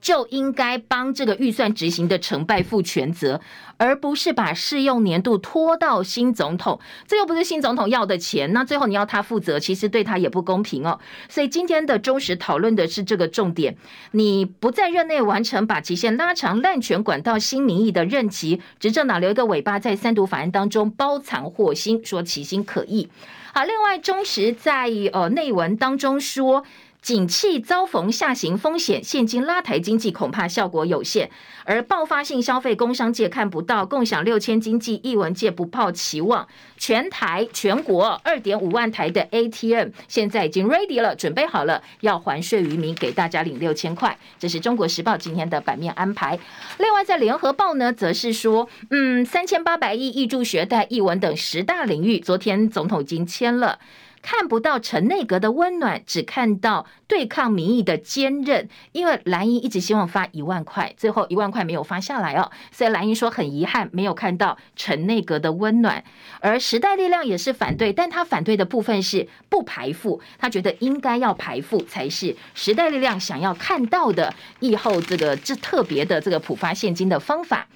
[0.00, 3.40] 就应该帮这个预算执行的成败负全责，
[3.76, 6.80] 而不是把适用年度拖到新总统。
[7.06, 10.98] 这又不是新总统要的钱，那最后你要他负责，其实对他也不公平哦。
[11.28, 13.76] 所以今天的中时讨论的是这个重点：
[14.12, 23.08] 你不在任内完成，把期限拉长，滥权管到新民意的任期，执政党留一个尾巴，在三读法案当中包藏祸心，说其心可议。
[23.52, 26.64] 好，另外中时在呃内文当中说。
[27.00, 31.30] 景气遭逢下行风险，现金拉抬经济恐怕效果有限。
[31.64, 36.46] 而爆发性消费，工商界看不到，共享六千经济，艺文界不抱期望。
[36.76, 44.18] 全台全国二点五万台的 ATM 现在已经 ready 了，准备好了，要还税于民，给大家领六千块。
[44.38, 46.38] 这是中国时报今天的版面安排。
[46.78, 53.78] 另外，在联合报呢，则是说，嗯，三千八百亿挹注学贷、艺文等十大领域，昨天总统已经签了。
[54.22, 58.68] 看不到陈内阁的温暖，只看到对抗民意的坚韧。
[58.92, 66.02] 因为蓝营一直希望发一万块，最后一万块没有发下来哦，所以蓝营说很遗憾，没有看到陈内阁的温暖。
[66.40, 77.66] 而时代力量也是反对，但他反对的部分是不排富，他觉得应该要排富才是时代力量想要看到的疫后这个这特别的这个普发现金的方法。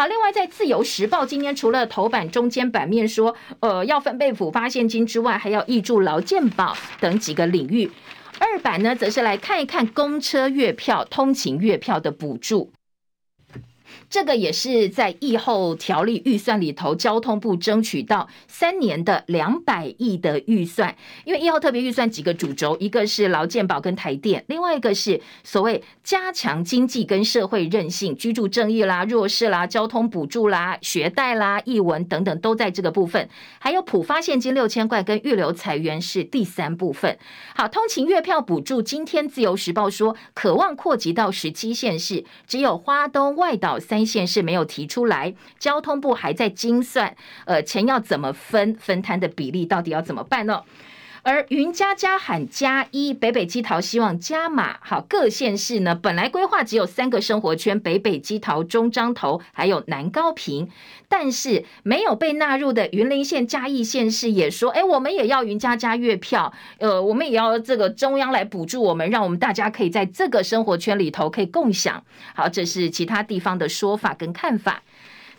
[0.00, 7.90] 好，另外在《自由时报》今天除了头版中间版面说，呃，要分配普发现金之外，还要挹注劳健保等几个领域。
[8.38, 12.72] 二版呢，则是来看一看公车月票、通勤月票的补助。
[14.10, 20.96] 这个也是在疫后条例预算里头，交通部争取到三年的两百亿的预算。
[21.24, 33.28] 因为疫后特别预算几个主轴，一个是劳健保跟台电，另外一个是所谓加强经济跟社会韧性、居住正义啦、弱势啦、交通补助啦、学贷啦、艺文等等都在这个部分。
[33.60, 37.16] 还有普发现金六千块跟预留裁员是第三部分。
[37.54, 43.99] 好，通勤月票补助，今天自由时报说渴望扩及到十七县市，只有花东外岛三。
[44.04, 50.62] 线是没有提出来，交通部还在精算，呃，钱要怎么分，分摊的比例到底要怎么办呢？
[51.22, 54.78] 而云嘉嘉喊加一，北北基桃希望加码。
[54.80, 60.70] 好，各县市呢，本来规划只有三个生活圈：北北基桃、中彰投，还有南高屏。
[61.08, 72.02] 但是没有被纳入的云林县、嘉义县市也说：“哎，我们也要云嘉嘉月票，呃，我们也要这个中央来补助我们，让我们大家可以在这个生活圈里头可以共享。”
[72.34, 74.82] 好，这是其他地方的说法跟看法。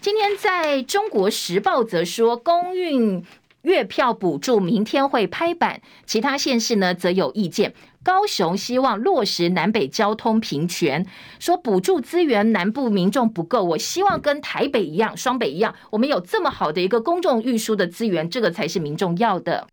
[0.01, 3.23] 今天在中国时报则说，公运。
[3.63, 7.73] 月票补助明天会拍板，其他县市呢则有意见。
[8.03, 11.05] 高雄希望落实南北交通平权，
[11.39, 19.67] 说补助资源南部民众不够，我希望跟台北一样，双北一样，我们有这么好的一个公众运输的资源，这个才是民众要的。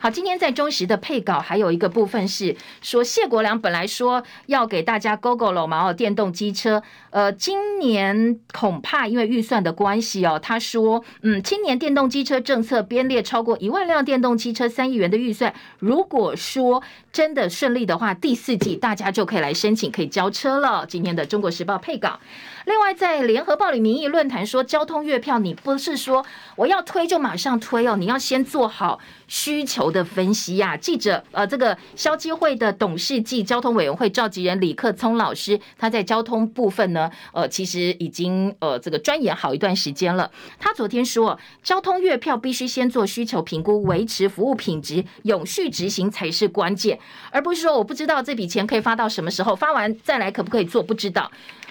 [0.00, 6.80] 好，今天在中时的配稿还有一个部分是说，谢国良本来说要给大家 GoGo 了嘛哦，电动机车，
[7.10, 16.80] 呃，今年恐怕因为预算的关系哦，他说，嗯，今年电动机车政策编列超过一万辆电动机车三亿元的预算，如果说
[17.18, 20.86] 真的顺利的话，第四季大家就可以来申请，可以交车了。
[20.86, 22.20] 今天的中国时报配稿。
[22.64, 30.76] 另外，在联合报里民意论坛说，交通月票你不是说我要推就马上推哦，你要先做好需求的分析呀、啊。
[30.76, 40.30] 记者呃，这个消基会的董事暨交通委员会召集人李克聪老师，他在交通部分呢，呃，其实已经呃这个钻研好一段时间了。
[40.60, 47.00] 他昨天说，交通月票必须先做需求评估，维持服务品质，永续执行才是关键，
[47.30, 51.30] 而不是说我不知道这笔钱可以发到什么时候，发完再来可不可以做，不知道。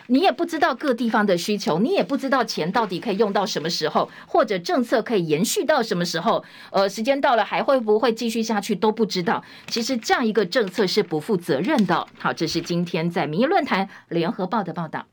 [0.09, 6.41] 你也不知道各地方的需求，你也不知道钱到底可以用到什么时候，或者政策可以延续到什么时候。
[6.71, 9.43] 呃，时间到了还会不会继续下去都不知道。
[9.67, 12.07] 其实这样一个政策是不负责任的。
[12.17, 15.05] 好，这是今天在民意论坛联合报的报道。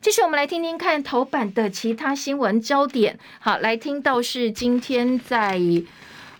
[0.00, 3.18] 继续，我们来听听看头版的其他新闻焦点。
[3.40, 5.60] 好，来听到是今天在。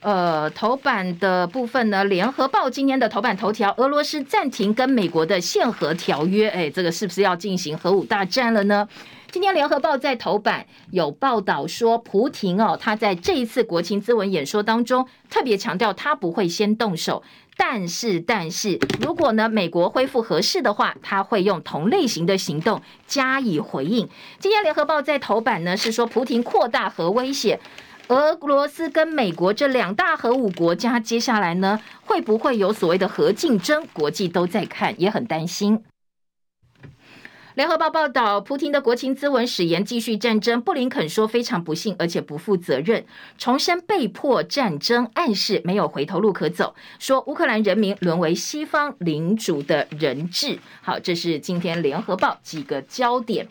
[0.00, 8.88] 呃，头版的部分呢，《联合报》今天的头版头条：俄罗斯暂停跟美国的限核条约，哎，这个是不是要进行核武大战了呢？
[9.30, 17.22] 今天《联合报》在头版有报道说，普廷哦，他在这一次国情咨文演说当中特别强调，他不会先动手，
[17.58, 24.08] 但是，但是如果呢，美国恢复核试的话，他会用同类型的行动加以回应。
[24.38, 27.60] 今天《联合报》在头版呢是说，普廷扩大核威胁。
[28.10, 33.86] 俄罗斯跟美国这两大核武国家，接下来呢，会不会有所谓的核竞争？
[33.92, 35.84] 国际都在看，也很担心。
[37.54, 43.06] 联合报报道，普京的国情咨文誓言继续战争，布林肯说非常不幸，而且不负责任，
[43.38, 50.58] 重申被迫战争，暗示没有回头路可走，说乌克兰人民沦为西方领主的人质。
[50.82, 53.46] 好，这是今天联合报几个焦点。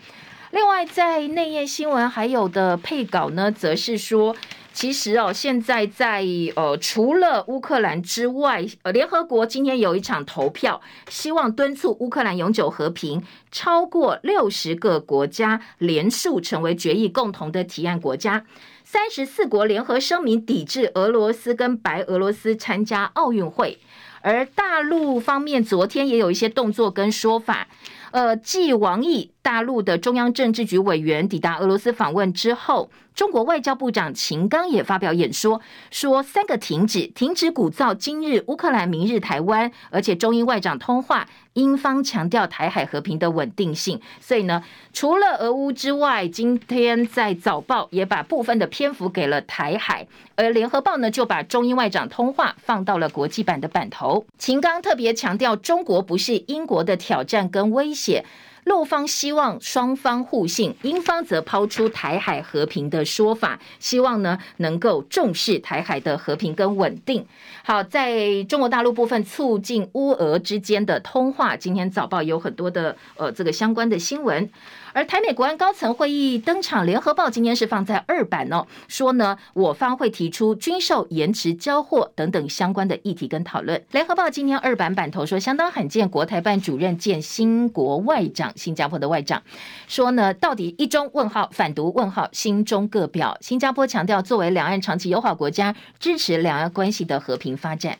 [0.51, 4.35] 另外，在内页新闻还有的配稿呢，则是说，
[4.73, 6.25] 其实哦，现在在
[6.55, 18.43] 呃，除了乌克兰之外，呃，联合国今天有一场投票，希望敦促乌克兰永久和平，超过六十个国家联署成为决议共同的提案国家，
[18.83, 23.77] 三十四国联合声明抵制俄罗斯跟白俄罗斯参加奥运会，
[24.21, 27.67] 而大陆方面昨天也有一些动作跟说法。
[28.11, 35.61] 呃，继王毅大陆的中央政治局委员抵达俄罗斯访问之后，中国外交部长秦刚也发表演说，
[35.91, 43.99] 说三个停止，停止鼓噪今日乌克兰，明日台湾，而且中英外长通话，英方强调台海和平的稳定性。
[44.19, 44.61] 所以呢，
[44.91, 54.25] 除了俄乌之外，今天在早报也把部分的篇幅给了台海，而联合报呢就把中英外长通话放到了国际版的版头。
[54.37, 58.25] 秦刚特别强调，中国不是英国的挑战跟威胁。
[58.69, 67.25] 露方希望双方互信，英方则抛出台海和平的说法，希望呢能够重视台海的和平跟稳定。
[67.63, 74.47] 好，在中国大陆部分促进乌俄之间的通话，今天早报有很多的呃这个相关的新闻。
[74.93, 83.83] 而台美国安高层会议登场，联合报今天是放在二版哦，说呢，我方会提出军售延迟交货等等相关的议题跟讨论。
[83.91, 89.41] 联合报今天二版版头说，相当罕见，国台办主任见新国外长，新加坡的外长，
[89.87, 93.37] 说呢，到底一中问号反独问号，新中各表。
[93.41, 97.97] 新加坡强调，作为两岸长期友好国家，支持两岸关系的和平发展。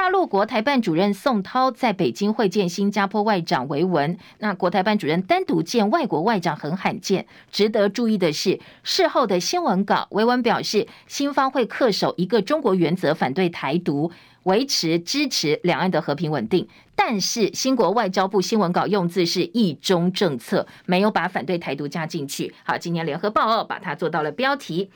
[0.00, 4.16] 大陆国台办主任宋涛在北京会见新加坡外长维文。
[4.38, 7.26] 那国台办主任单独见外国外长很罕见。
[7.52, 14.10] 值得注意的是，事后的新闻稿，维文表示，新方会恪守一个中国原则，反对台独，
[14.44, 16.66] 维持支持两岸的和平稳定。
[16.96, 22.54] 但是，新国外交部新闻稿用字是一中政策，没有把反对台独加进去。
[22.64, 24.90] 好，今天联合报哦，把它做到了标题。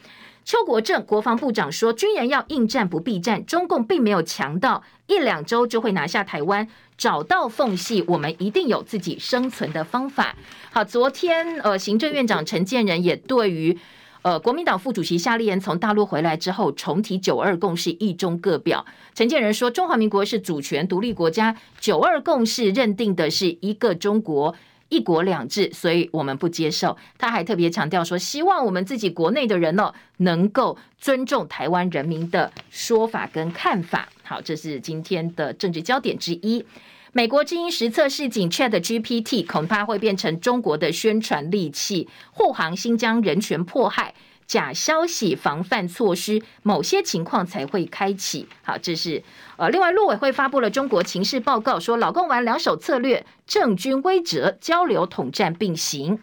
[0.44, 6.68] 邱国正国防部长说：“军人要应战不避战，中共并没有强到一两周就会拿下台湾。
[6.98, 10.36] 找到缝隙，我们一定有自己生存的方法。”
[10.70, 13.78] 好，昨天呃，行政院长陈建仁也对于
[14.20, 18.84] 呃国民党副主席夏立言从大陆回来之后重提九二共识，一中各表。
[19.14, 24.54] 陈建仁说：“中华民国是主权独立国家，九二共识认定的是一个中国。”
[24.94, 26.96] 一国两制，所以我们不接受。
[27.18, 34.08] 他还特别强调说，希望我们自己国内的人呢，能够尊重台湾人民的说法跟看法。
[34.22, 36.64] 好，这是今天的政治焦点之一。
[37.10, 44.14] 美国之音实测示警 ChatGPT 恐怕会变成中国的宣传利器，护航新疆人权迫害。
[44.46, 48.48] 假消息防范措施，某些情况才会开启。
[48.62, 49.22] 好，这是
[49.56, 56.20] 呃，另外陆委会发布了中国情势报告，说老共玩两手策略，政军威慑，交流统战并行。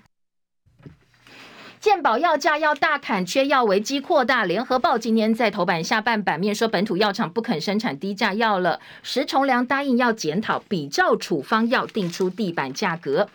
[1.80, 4.45] 健保药价要大砍，缺药危机扩大。
[4.45, 8.80] 联合报今天在头版下半版面说，本土药厂不肯生产低价药了。
[9.01, 13.28] 石崇良答应要检讨，比照处方药定出地板价格。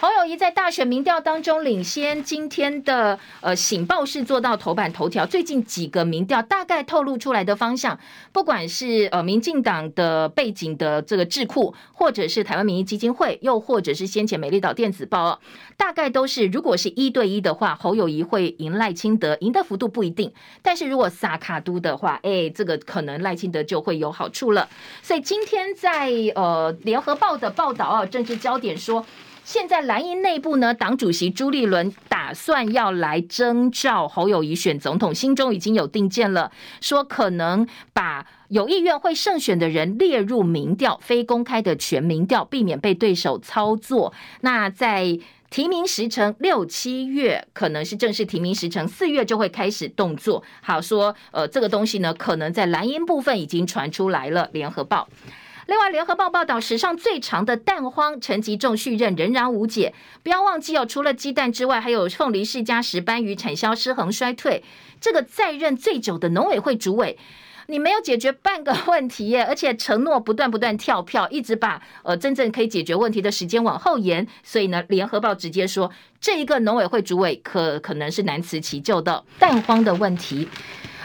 [0.00, 5.26] 侯友宜在大选民调当中领先，今天的呃醒报是做到头版头条。
[5.26, 8.00] 最近几个民调大概透露出来的方向，
[8.32, 15.38] 不管是呃民进党的背景的这个智库，或者是台湾民意基金会，又或者是先前美丽岛电子报，
[15.76, 20.32] 大概都是如果是一对一的话，侯友宜会赢赖清德，赢的幅度不一定。
[20.62, 24.66] 但是如果撒卡都的话，哎，这个可能赖清德就会有好处了。
[25.02, 29.04] 所以今天在呃联合报的报道啊，政治焦点说。
[29.52, 44.14] 现在蓝营内部呢，党主席朱立伦打算要来征召侯友宜选总统，心中已经有定见了，说可能把有意愿会胜选的人列入民调，非公开的全民调，避免被对手操作。
[44.42, 45.18] 那在
[45.50, 50.40] 提名时程六七月可能是正式提名时程，四月就会开始动作。
[50.60, 54.48] 好说，呃，这个东西呢，可能在蓝营部分已经传出来了。
[54.52, 55.08] 联合报。
[55.70, 59.94] 另外，联合报报道，史上最长的蛋荒，陈吉仲续任仍然无解。
[60.24, 64.64] 不要忘记哦，除了鸡蛋之外，还有凤梨世家石斑鱼产销失衡衰退。
[65.00, 67.16] 这个在任最久的农委会主委，
[67.68, 74.26] 你没有解决半个问题耶， 而且承诺不断不断跳票，一直把呃真正可以解决问题的时间往后延。
[74.42, 75.88] 所以呢，联合报直接说，
[76.20, 80.48] 这一个农委会主委可可能是难辞其咎的蛋荒的问题。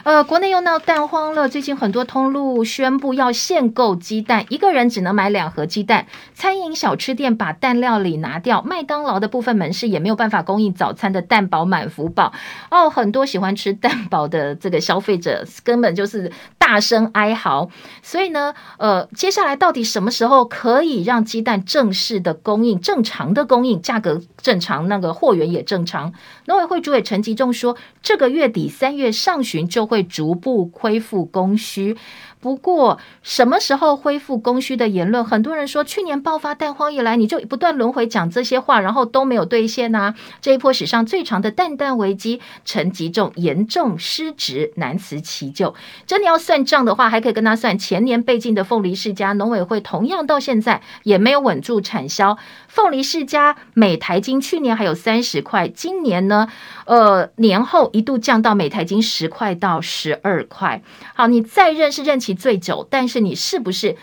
[0.06, 1.50] 呃，国内又闹蛋荒了。
[1.50, 6.06] 最近很多通路宣布要限购鸡蛋，一个人只能买两盒鸡蛋。
[6.36, 12.32] 餐饮小吃店把蛋料理拿掉，麦当劳的部分门市也没有办法供应早餐的蛋堡满福堡。
[12.70, 16.32] 哦，很多喜欢吃蛋堡的这个消费者根本就是
[16.66, 17.70] 大声哀嚎。
[18.02, 26.12] 所以呢，呃，接下来到底什么时候可以让鸡蛋正式的供应、正常的供应、价格正常、那个货源也正常？
[26.46, 30.04] 农委会主委陈吉仲说，这个月底三月上旬就会。
[30.16, 31.98] 逐步恢复供需。
[32.46, 45.74] 不过，什么时候恢复供需的言论，很多人说，去年爆发蛋荒以来，你就不断轮回讲这些话，然后都没有兑现呐、这一波史上最长的蛋蛋危机，陈吉仲严重失职，难辞其咎。
[46.06, 52.38] 真的要算账的话，还可以跟他算前年被禁的凤梨世家农委会，同样到现在也没有稳住产销。
[52.68, 56.48] 凤梨世家每台斤去年还有三十块，今年呢，
[56.86, 60.82] 呃，年后一度降到每台金十块到十二块。
[61.14, 62.34] 好，你再认是任期。
[62.34, 63.96] 最久，但是你是不是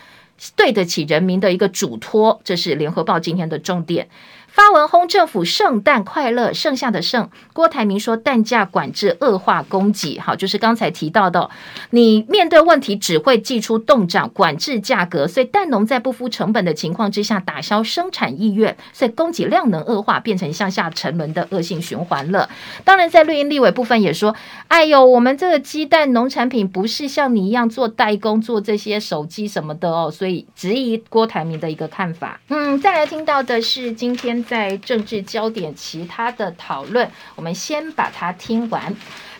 [0.55, 2.41] 对得起人民的一个嘱托？
[2.43, 4.09] 这是联合报今天的重点。
[4.53, 7.27] 发文轰政府圣诞快乐，剩下的剩。
[7.53, 11.49] 郭台铭说蛋价管制恶化供给，好，就是刚才提到的，
[11.89, 22.47] 你面对问题只会祭出冻涨管制价格，所以蛋农在不敷成本的情况之下打消生产意愿，所以供给量能恶化，变成向下沉沦的恶性循环了。
[22.83, 24.35] 当然，在绿营立委部分也说，
[24.67, 32.39] 哎呦，我们这个鸡蛋农产品不是像你一样做代工做这些手机什么的哦，所以质疑郭台铭的一个看法。
[32.49, 34.42] 嗯，再来听到的是今天。
[34.43, 38.95] 在政治焦点，其他的讨论，我们先把它听完。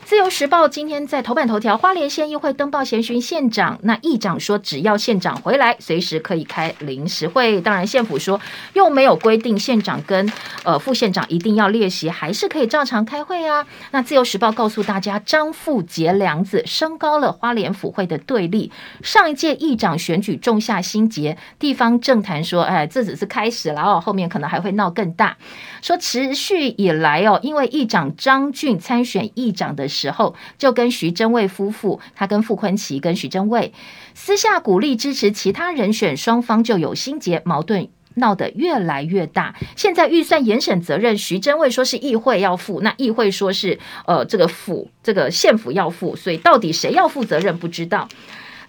[0.05, 7.61] 自由时报今天在头版头条，花莲县议会登报咸询县长，那议长说只要县长回来，随时可以开临时会。
[7.61, 8.39] 当然县府说
[8.73, 10.31] 又没有规定县长跟
[10.63, 13.65] 呃副县长一定要列席，还是可以照常开会啊。
[13.91, 18.71] 那自由时报告诉大家，张富杰梁子，升高了花莲府会的对立。
[19.01, 25.37] 上一届议长选举种下心结，地方政坛说，哎，这只是开始了哦，后面可能还会闹更大。
[25.81, 29.87] 说持续以来哦，因为议长张俊参选议长的。
[29.93, 33.71] 时候就跟徐榛蔚夫妇，他跟傅崐萁跟徐榛蔚
[34.13, 39.55] 私下鼓励支持其他人选，双方就有心结，矛盾闹得越来越大。
[39.75, 48.09] 现在预算严审责任，徐榛蔚说是议会要负，那议会说是呃这个府这个县府要负，所以到底谁要负责任不知道。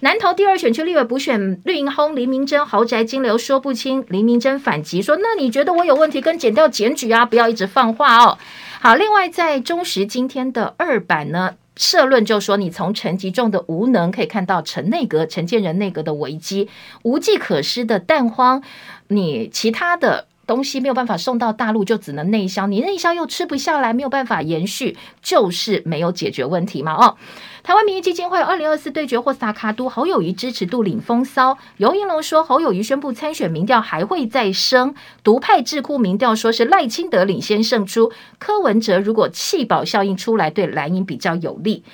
[0.00, 8.36] 南投第二选区立委补选绿营轰林明珍豪宅金流说不清，林明珍反击说：那你觉得我有问题，跟剪掉检举啊，不要一直放话哦。
[8.84, 16.68] 好，另外在中时今天的二版呢，社论就说，你从陈吉仲的无能可以看到陈内阁、陈建仁内阁的危机，
[17.02, 18.62] 无计可施的蛋荒，
[19.08, 20.26] 你其他的。
[20.46, 22.66] 东西没有办法送到大陆，就只能内销。
[22.66, 26.94] 你内销又吃不下来，没有办法延续，就是没有解决问题嘛。
[26.94, 27.16] 哦，
[27.62, 31.56] 台湾民意基金会二零二四对决或萨卡都，侯友宜支持度领风骚。
[31.78, 34.94] 游盈隆说，侯友宜宣布参选，民调还会再升。
[35.22, 38.12] 独派智库民调说是赖清德领先胜出。
[38.38, 41.84] 柯文哲如果弃保效应出来，对蓝营比较有利。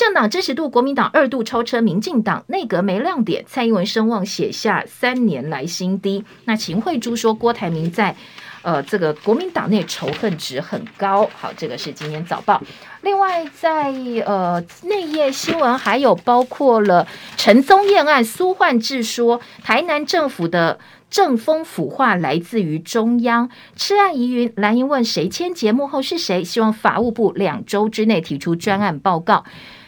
[0.00, 6.24] 政党支持度，国民党二度超车民进党，内阁没亮点，蔡英文声望写下三年来新低。
[6.46, 8.16] 那秦慧珠说，郭台铭在
[8.62, 11.28] 呃这个国民党内仇恨值很高。
[11.34, 12.62] 好，这个是今天早报。
[13.02, 13.92] 另外在，
[14.24, 20.80] 呃内页新闻还有包括了陈宗彦案，苏焕智说台南政府的。
[21.10, 24.52] 政风腐化来自于中央，吃案疑云。
[24.54, 26.44] 蓝营问谁签节目后是谁？
[26.44, 29.44] 希望法务部两周之内提出专案报告。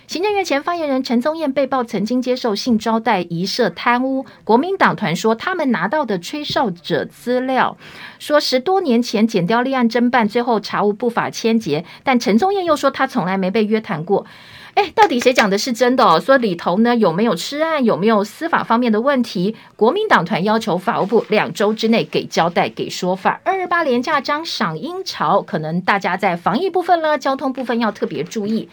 [0.09, 4.27] 行政院前发言人陈宗彦被曝曾经接受性招待，疑涉贪污。
[4.45, 7.77] 国民党团说，他们拿到的吹哨者资料，
[8.19, 11.85] 说十多年前检调立案侦办，最后查无不法签结。
[12.03, 14.27] 但陈宗彦又说，他从来没被约谈过。
[14.75, 16.19] 哎，到底谁讲的是真的哦？
[16.19, 19.55] 说里头呢有没有吃案，有没有司法方面的问题？
[19.77, 23.41] 国民党团要求法务部两周之内给交代、给说法。
[23.45, 28.69] 二二八连假将赏樱潮，可能大家在防疫部分呢，交通部分要特别注意。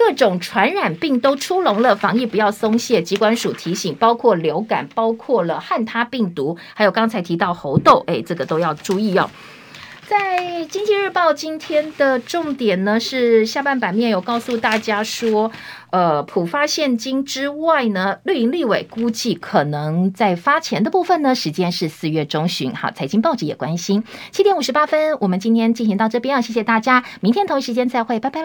[0.00, 3.02] 各种传染病都出笼了，防疫不要松懈。
[3.02, 9.30] 机关署提醒，包括流感，包括了汉他病毒，还有刚才提到猴痘，哎，这个都要注意哦。
[10.08, 15.52] 在经济日报今天的重点呢，是下半版面有告诉大家说，
[15.90, 22.74] 呃，普发现金之外呢，绿营立委估计可能在发钱的部分呢，时间是四月中旬。
[22.74, 24.02] 好，财经报纸也关心。
[24.32, 28.44] 七点五十八分，我们今天进行到这边啊，谢谢大家，明天同一时间再会，拜拜。